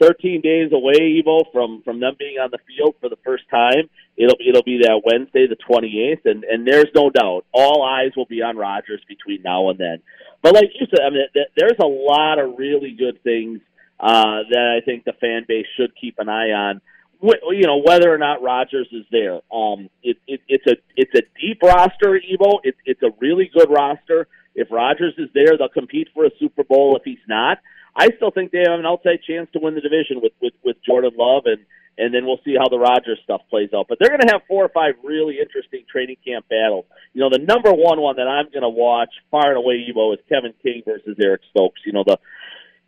[0.01, 3.89] 13 days away, Evo, from from them being on the field for the first time.
[4.17, 8.13] It'll be it'll be that Wednesday, the 28th, and and there's no doubt all eyes
[8.17, 9.99] will be on Rodgers between now and then.
[10.43, 11.27] But like you said, I mean,
[11.57, 13.61] there's a lot of really good things
[13.99, 16.81] uh, that I think the fan base should keep an eye on
[17.23, 19.41] you know whether or not Rodgers is there.
[19.53, 22.61] Um, it, it, it's a it's a deep roster, Evo.
[22.63, 24.27] It's it's a really good roster.
[24.55, 26.97] If Rodgers is there, they'll compete for a Super Bowl.
[26.97, 27.59] If he's not,
[27.95, 30.77] I still think they have an outside chance to win the division with with, with
[30.85, 31.65] Jordan Love, and
[31.99, 33.87] and then we'll see how the Rodgers stuff plays out.
[33.89, 36.87] But they're going to have four or five really interesting training camp battles.
[37.13, 40.15] You know, the number one one that I'm going to watch far and away, Evo,
[40.15, 41.81] is Kevin King versus Eric Stokes.
[41.85, 42.19] You know the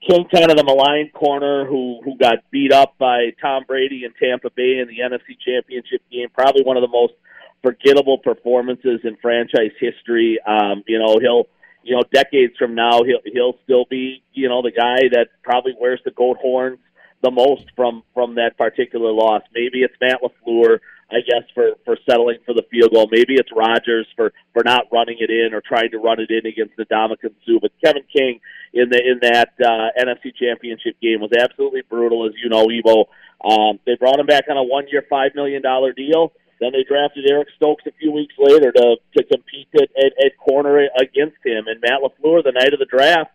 [0.09, 4.13] King, kind of the maligned corner who who got beat up by Tom Brady in
[4.15, 6.29] Tampa Bay in the NFC Championship game.
[6.35, 7.15] Probably one of the most
[7.63, 10.39] forgettable performances in franchise history.
[10.47, 11.47] Um, you know, he'll
[11.83, 15.75] you know decades from now he'll he'll still be you know the guy that probably
[15.79, 16.79] wears the goat horns
[17.23, 19.43] the most from from that particular loss.
[19.55, 20.79] Maybe it's Matt LaFleur.
[21.11, 23.09] I guess for for settling for the field goal.
[23.11, 26.47] Maybe it's Rodgers for for not running it in or trying to run it in
[26.47, 27.61] against the Dominican Sue.
[27.61, 28.41] But Kevin King
[28.73, 33.07] in the in that uh, NFC Championship game was absolutely brutal, as you know, Evo.
[33.45, 36.33] Um, they brought him back on a one year, five million dollar deal.
[36.61, 40.39] Then they drafted Eric Stokes a few weeks later to to compete at, at, at
[40.39, 41.67] corner against him.
[41.67, 43.33] And Matt LaFleur, the night of the draft,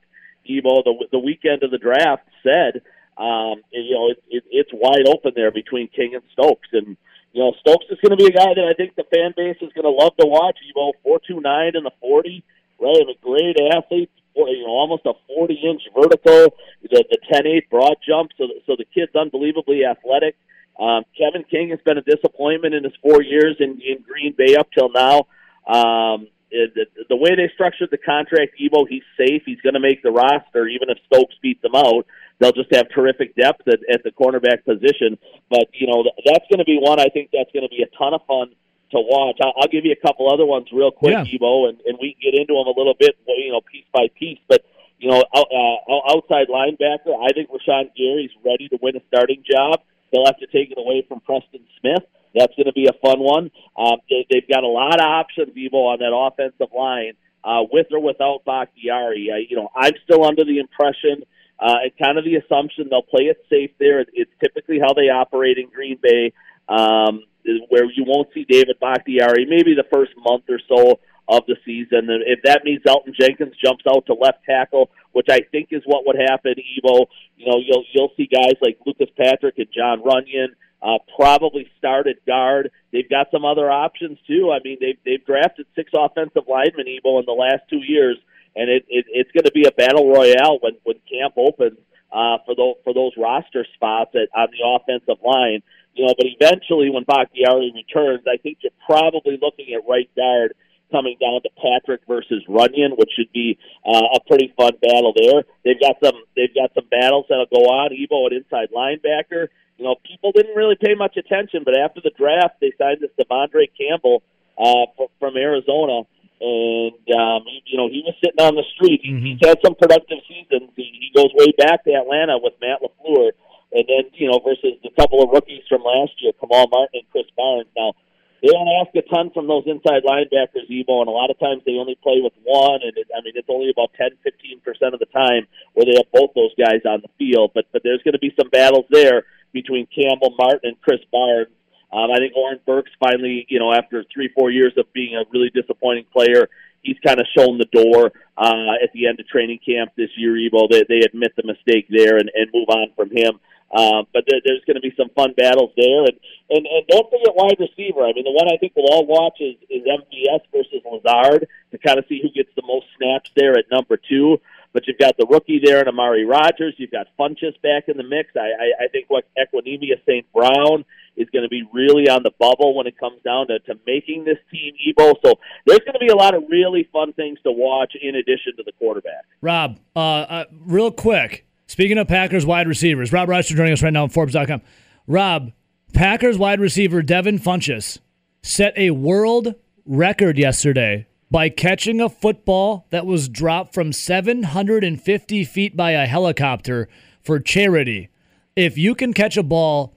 [0.49, 2.81] Evo, the the weekend of the draft, said,
[3.27, 6.95] um, you know, it, it, it's wide open there between King and Stokes, and
[7.33, 9.57] you know, Stokes is going to be a guy that I think the fan base
[9.61, 10.57] is going to love to watch.
[10.69, 12.43] Evo, four two nine in the forty,
[12.79, 12.95] right?
[13.05, 14.11] Mean, great athlete.
[14.35, 18.31] You know, almost a forty inch vertical, the the ten eight broad jump.
[18.37, 20.35] So, so the kid's unbelievably athletic.
[20.79, 24.55] Um, Kevin King has been a disappointment in his four years in, in Green Bay
[24.55, 25.25] up till now.
[25.67, 29.43] Um, the, the way they structured the contract, Evo, he's safe.
[29.45, 32.05] He's going to make the roster, even if Stokes beats them out.
[32.39, 35.17] They'll just have terrific depth at, at the cornerback position.
[35.49, 36.99] But you know, that's going to be one.
[36.99, 38.49] I think that's going to be a ton of fun
[38.91, 39.37] to watch.
[39.41, 41.25] I'll, I'll give you a couple other ones real quick, Yeah.
[41.25, 44.07] Evo, and, and we can get into them a little bit, you know, piece by
[44.17, 44.39] piece.
[44.47, 44.63] But
[44.99, 49.81] you know, uh, outside linebacker, I think Rashan Gary's ready to win a starting job.
[50.11, 52.03] They'll have to take it away from Preston Smith.
[52.35, 53.51] That's going to be a fun one.
[53.77, 57.13] Um, they, they've got a lot of options, Evo, on that offensive line,
[57.43, 59.29] uh, with or without Bakhtiari.
[59.33, 61.23] I, you know, I'm still under the impression
[61.59, 64.01] uh, and kind of the assumption they'll play it safe there.
[64.01, 66.33] It- It's typically how they operate in Green Bay,
[66.69, 67.23] um,
[67.69, 70.99] where you won't see David Bakhtiari maybe the first month or so
[71.29, 72.09] of the season.
[72.09, 75.81] And if that means Elgton Jenkins jumps out to left tackle, which I think is
[75.85, 77.05] what would happen, Evo,
[77.37, 80.49] you know, you'll you'll see guys like Lucas Patrick and Jon Runyan
[80.81, 82.71] uh, probably start at guard.
[82.91, 84.51] They've got some other options too.
[84.51, 88.17] I mean, they've they've drafted six offensive linemen, Evo, in the last two years,
[88.55, 91.79] and it, it it's going to be a battle royale when when camp opens
[92.11, 95.61] uh, for those for those roster spots at, on the offensive line.
[95.95, 100.53] You know, but eventually when Bakhtiari returns, I think you're probably looking at right guard
[100.91, 105.43] coming down to Patrick versus Runyan, which should be uh, a pretty fun battle there.
[105.65, 107.91] They've got some they've got some battles that'll go on.
[107.91, 109.47] Evo at inside linebacker.
[109.77, 113.13] You know, people didn't really pay much attention, but after the draft, they signed this
[113.13, 114.23] De'Vondre Campbell
[114.57, 116.01] uh, from, from Arizona,
[116.41, 119.01] and um, he, you know he was sitting on the street.
[119.01, 120.73] He, He's had some productive seasons.
[120.75, 123.37] He, he goes way back to Atlanta with Matt LaFleur,
[123.73, 127.07] and then you know versus the couple of rookies from last year, Kamal Martin and
[127.13, 127.69] Krys Barnes.
[127.77, 127.93] Now
[128.41, 131.61] they don't ask a ton from those inside linebackers, Evo, and a lot of times
[131.65, 134.93] they only play with one, and it, I mean it's only about 10, 15 percent
[134.93, 137.53] of the time where they have both those guys on the field.
[137.53, 139.25] But but there's going to be some battles there
[139.61, 141.49] between Campbell, Martin, and Krys Barnes.
[141.91, 145.23] Um, I think Oren Burks finally, you know, after three, four years of being a
[145.31, 146.49] really disappointing player,
[146.83, 150.33] he's kind of shown the door uh, at the end of training camp this year.
[150.33, 153.39] Evo, they, they admit the mistake there and, and move on from him.
[153.71, 156.15] Um, but there, there's going to be some fun battles there, and,
[156.49, 158.07] and and don't forget wide receiver.
[158.07, 161.77] I mean, the one I think we'll all watch is is MVS versus Lazard to
[161.77, 164.39] kind of see who gets the most snaps there at number two.
[164.77, 166.75] But you've got the rookie there and Amari Rodgers.
[166.77, 168.29] You've got Funchess back in the mix.
[168.35, 170.31] I, I, I think what Equanimeous St.
[170.31, 173.73] Brown is going to be really on the bubble when it comes down to, to
[173.87, 175.15] making this team Ebo.
[175.25, 175.33] So
[175.65, 178.63] there's going to be a lot of really fun things to watch in addition to
[178.63, 179.25] the quarterback.
[179.41, 183.91] Rob, uh, uh, real quick, speaking of Packers wide receivers, Rob Reischel joining us right
[183.91, 184.61] now on Forbes.com.
[185.07, 185.53] Rob,
[185.91, 187.97] Packers wide receiver Devin Funchess
[188.43, 189.55] set a world
[189.87, 196.87] record yesterday by catching a football that was dropped from 750 feet by a helicopter
[197.21, 198.09] for charity.
[198.55, 199.93] If you can catch a ball,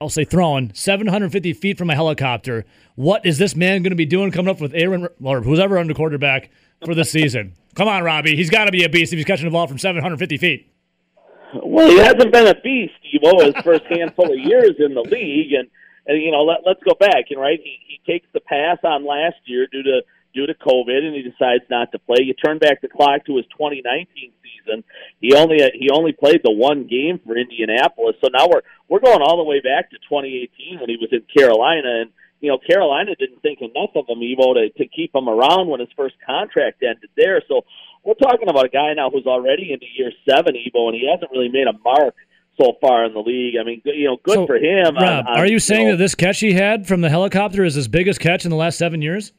[0.00, 2.64] I'll say throwing 750 feet from a helicopter,
[2.94, 5.78] what is this man going to be doing coming up with Aaron or who's ever
[5.78, 6.50] under quarterback
[6.84, 7.54] for the season?
[7.74, 8.36] Come on, Robbie.
[8.36, 10.68] He's got to be a beast if he's catching a ball from 750 feet.
[11.54, 15.52] Well, he hasn't been a beast, Evo, his first handful of years in the league,
[15.52, 15.68] and
[16.06, 19.06] and you know let let's go back and right he he takes the pass on
[19.06, 20.02] last year due to
[20.34, 22.18] due to COVID, and he decides not to play.
[22.22, 24.84] You turn back the clock to his 2019 season.
[25.20, 29.00] He only uh, he only played the one game for Indianapolis, so now we're we're
[29.00, 32.10] going all the way back to 2018 when he was in Carolina, and
[32.40, 35.80] you know Carolina didn't think enough of him, Evo, to to keep him around when
[35.80, 37.42] his first contract ended there.
[37.48, 37.62] So
[38.04, 41.30] we're talking about a guy now who's already into year seven, Evo, and he hasn't
[41.30, 42.14] really made a mark
[42.60, 43.54] so far in the league.
[43.60, 44.94] I mean, you know, good So, for him.
[44.96, 47.74] Rob, on, are you saying know, that this catch he had from the helicopter is
[47.74, 49.32] his biggest catch in the last seven years?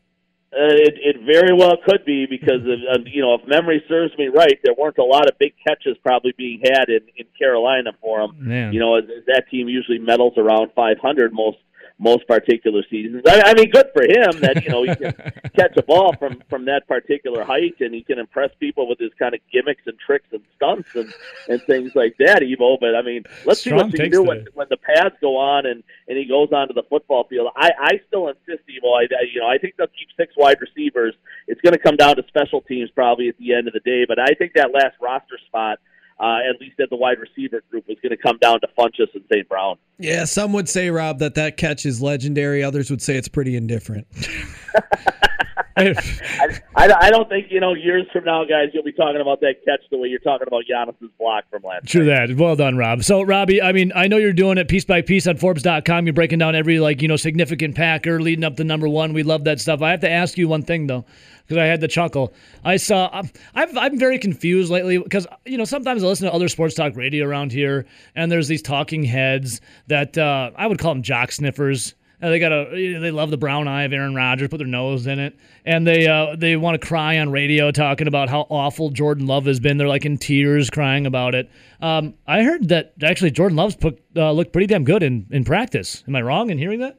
[0.53, 4.15] Uh, it, it very well could be because of, of, you know if memory serves
[4.19, 7.91] me right, there weren't a lot of big catches probably being had in, in Carolina
[7.99, 8.35] for him.
[8.37, 8.71] Man.
[8.71, 11.57] You know, as, as that team usually medals around 500 most
[12.03, 13.23] most particular seasons.
[13.25, 15.13] I, I mean, good for him that you know he can
[15.55, 19.11] catch a ball from from that particular height and he can impress people with his
[19.17, 21.11] kind of gimmicks and tricks and stunts and
[21.47, 22.41] and things like that.
[22.41, 25.37] Evo, but I mean, let's see what you can do when when the pads go
[25.37, 27.47] on and and he goes onto the football field.
[27.55, 28.91] I I still insist, Evo.
[28.93, 31.15] I, I you know I think they'll keep six wide receivers.
[31.47, 34.05] It's going to come down to special teams probably at the end of the day,
[34.07, 35.79] but I think that last roster spot.
[36.19, 39.13] Uh, at least at the wide receiver group, was going to come down to Funchess
[39.13, 39.47] and St.
[39.49, 39.77] Brown.
[39.97, 42.63] Yeah, some would say, Rob, that that catch is legendary.
[42.63, 44.07] Others would say it's pretty indifferent.
[45.75, 49.55] I, I, don't think you know years from now, guys, you'll be talking about that
[49.65, 51.91] catch the way you're talking about Giannis's block from last.
[51.93, 52.03] Year.
[52.03, 52.27] True night.
[52.27, 52.37] that.
[52.37, 53.03] Well done, Rob.
[53.03, 56.05] So, Robbie, I mean, I know you're doing it piece by piece on Forbes.com.
[56.05, 59.13] You're breaking down every, like, you know, significant Packer leading up to number one.
[59.13, 59.81] We love that stuff.
[59.81, 61.05] I have to ask you one thing, though,
[61.43, 62.33] because I had to chuckle.
[62.63, 66.33] I saw, I'm, I've, I'm very confused lately because, you know, sometimes I listen to
[66.33, 70.77] other sports talk radio around here, and there's these talking heads that uh, I would
[70.77, 71.95] call them jock sniffers.
[72.29, 75.19] They got a they love the brown eye of Aaron Rodgers, put their nose in
[75.19, 79.27] it, and they uh, they want to cry on radio talking about how awful Jordan
[79.27, 79.77] Love has been.
[79.77, 81.49] They're like in tears crying about it.
[81.81, 85.43] Um, I heard that actually Jordan Love's put, uh, looked pretty damn good in, in
[85.43, 86.03] practice.
[86.07, 86.97] Am I wrong in hearing that?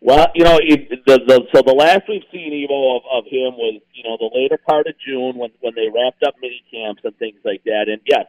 [0.00, 3.54] Well, you know, it, the, the so the last we've seen Evo of, of him
[3.54, 7.02] was you know the later part of June when when they wrapped up mini camps
[7.04, 7.84] and things like that.
[7.88, 8.26] And yes,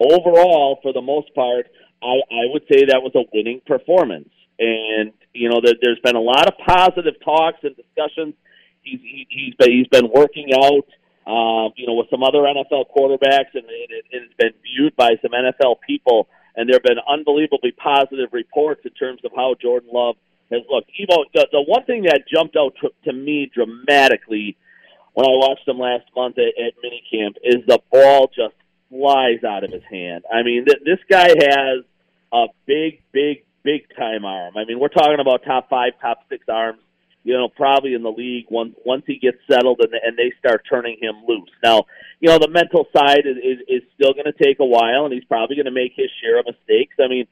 [0.00, 1.66] overall, for the most part,
[2.02, 4.30] I, I would say that was a winning performance.
[4.58, 8.34] And you know, that there's been a lot of positive talks and discussions.
[8.82, 10.86] He's he, he's been he's been working out.
[11.24, 15.10] Um, you know, with some other NFL quarterbacks, and it, it has been viewed by
[15.22, 16.26] some NFL people,
[16.56, 20.16] and there have been unbelievably positive reports in terms of how Jordan Love
[20.50, 20.90] has looked.
[21.00, 24.56] Evo, the, the one thing that jumped out to, to me dramatically
[25.14, 28.54] when I watched him last month at, at minicamp is the ball just
[28.90, 30.24] flies out of his hand.
[30.32, 31.84] I mean, th- this guy has
[32.32, 34.56] a big, big, big time arm.
[34.56, 36.80] I mean, we're talking about top five, top six arms.
[37.24, 40.64] You know, probably in the league once once he gets settled and and they start
[40.68, 41.50] turning him loose.
[41.62, 41.84] Now,
[42.18, 45.14] you know, the mental side is is, is still going to take a while, and
[45.14, 46.96] he's probably going to make his share of mistakes.
[46.98, 47.28] I mean,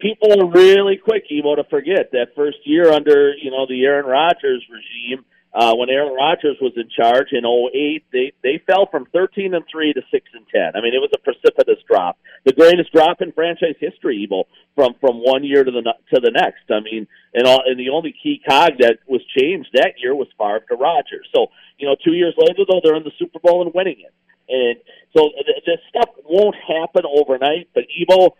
[0.00, 4.06] people are really quick, Evo, to forget that first year under you know the Aaron
[4.06, 5.24] Rodgers regime.
[5.52, 9.64] Uh, when Aaron Rodgers was in charge in '08, they they fell from 13 and
[9.70, 10.76] three to six and 10.
[10.76, 14.44] I mean, it was a precipitous drop, the greatest drop in franchise history, Evo,
[14.76, 15.82] from from one year to the
[16.14, 16.70] to the next.
[16.70, 20.28] I mean, and all and the only key cog that was changed that year was
[20.38, 21.26] Favre to Rodgers.
[21.34, 21.48] So
[21.78, 24.14] you know, two years later though, they're in the Super Bowl and winning it.
[24.48, 24.78] And
[25.16, 28.30] so th- this stuff won't happen overnight, but Evo.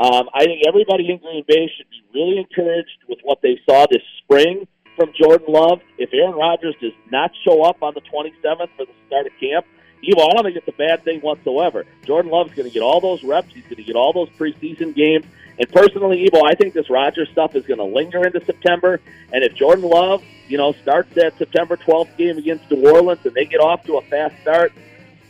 [0.00, 3.84] Um, I think everybody in Green Bay should be really encouraged with what they saw
[3.90, 4.68] this spring
[4.98, 5.80] from Jordan Love.
[5.96, 9.64] If Aaron Rodgers does not show up on the 27th for the start of camp,
[10.02, 11.86] Evo, I don't think it's a bad thing whatsoever.
[12.04, 13.54] Jordan Love's going to get all those reps.
[13.54, 15.24] He's going to get all those preseason games.
[15.58, 19.00] And personally, Evo, I think this Rodgers stuff is going to linger into September.
[19.32, 23.34] And if Jordan Love, you know, starts that September 12th game against New Orleans and
[23.34, 24.72] they get off to a fast start,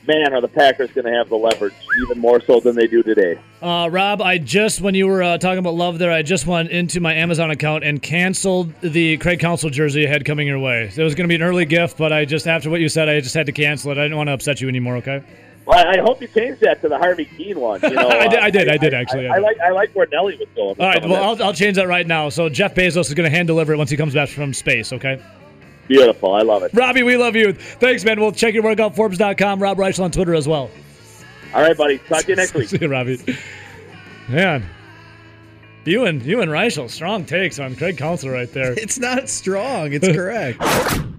[0.08, 3.02] man, are the Packers going to have the leverage even more so than they do
[3.04, 3.38] today.
[3.62, 6.70] Uh, Rob, I just when you were uh, talking about love there, I just went
[6.70, 10.90] into my Amazon account and canceled the Craig Counsell jersey I had coming your way.
[10.96, 13.08] It was going to be an early gift, but I just after what you said,
[13.08, 13.98] I just had to cancel it.
[13.98, 14.96] I didn't want to upset you anymore.
[14.96, 15.22] Okay.
[15.66, 17.80] Well, I I hope you changed that to the Harvey Kuenn one.
[17.82, 19.42] You know, I did- uh, I did, I did, actually, I I, did.
[19.42, 20.80] like I like where Nelly was going.
[20.80, 21.22] All right, well.
[21.22, 22.30] I'll, I'll change that right now.
[22.30, 24.94] So Jeff Bezos is going to hand deliver it once he comes back from space,
[24.94, 25.22] okay?
[25.88, 26.34] Beautiful.
[26.34, 26.70] I love it.
[26.74, 27.52] Robbie, we love you.
[27.54, 28.20] Thanks, man.
[28.20, 29.60] We'll check your work out, Forbes.com.
[29.60, 30.70] Rob Reischel on Twitter as well.
[31.54, 31.98] All right, buddy.
[31.98, 32.68] Talk to you next week.
[32.68, 33.18] See you, Robbie.
[34.28, 34.64] Man,
[35.86, 38.72] you and you and Reischel, strong takes on Craig Counsell right there.
[38.78, 39.92] It's not strong.
[39.94, 40.62] It's correct.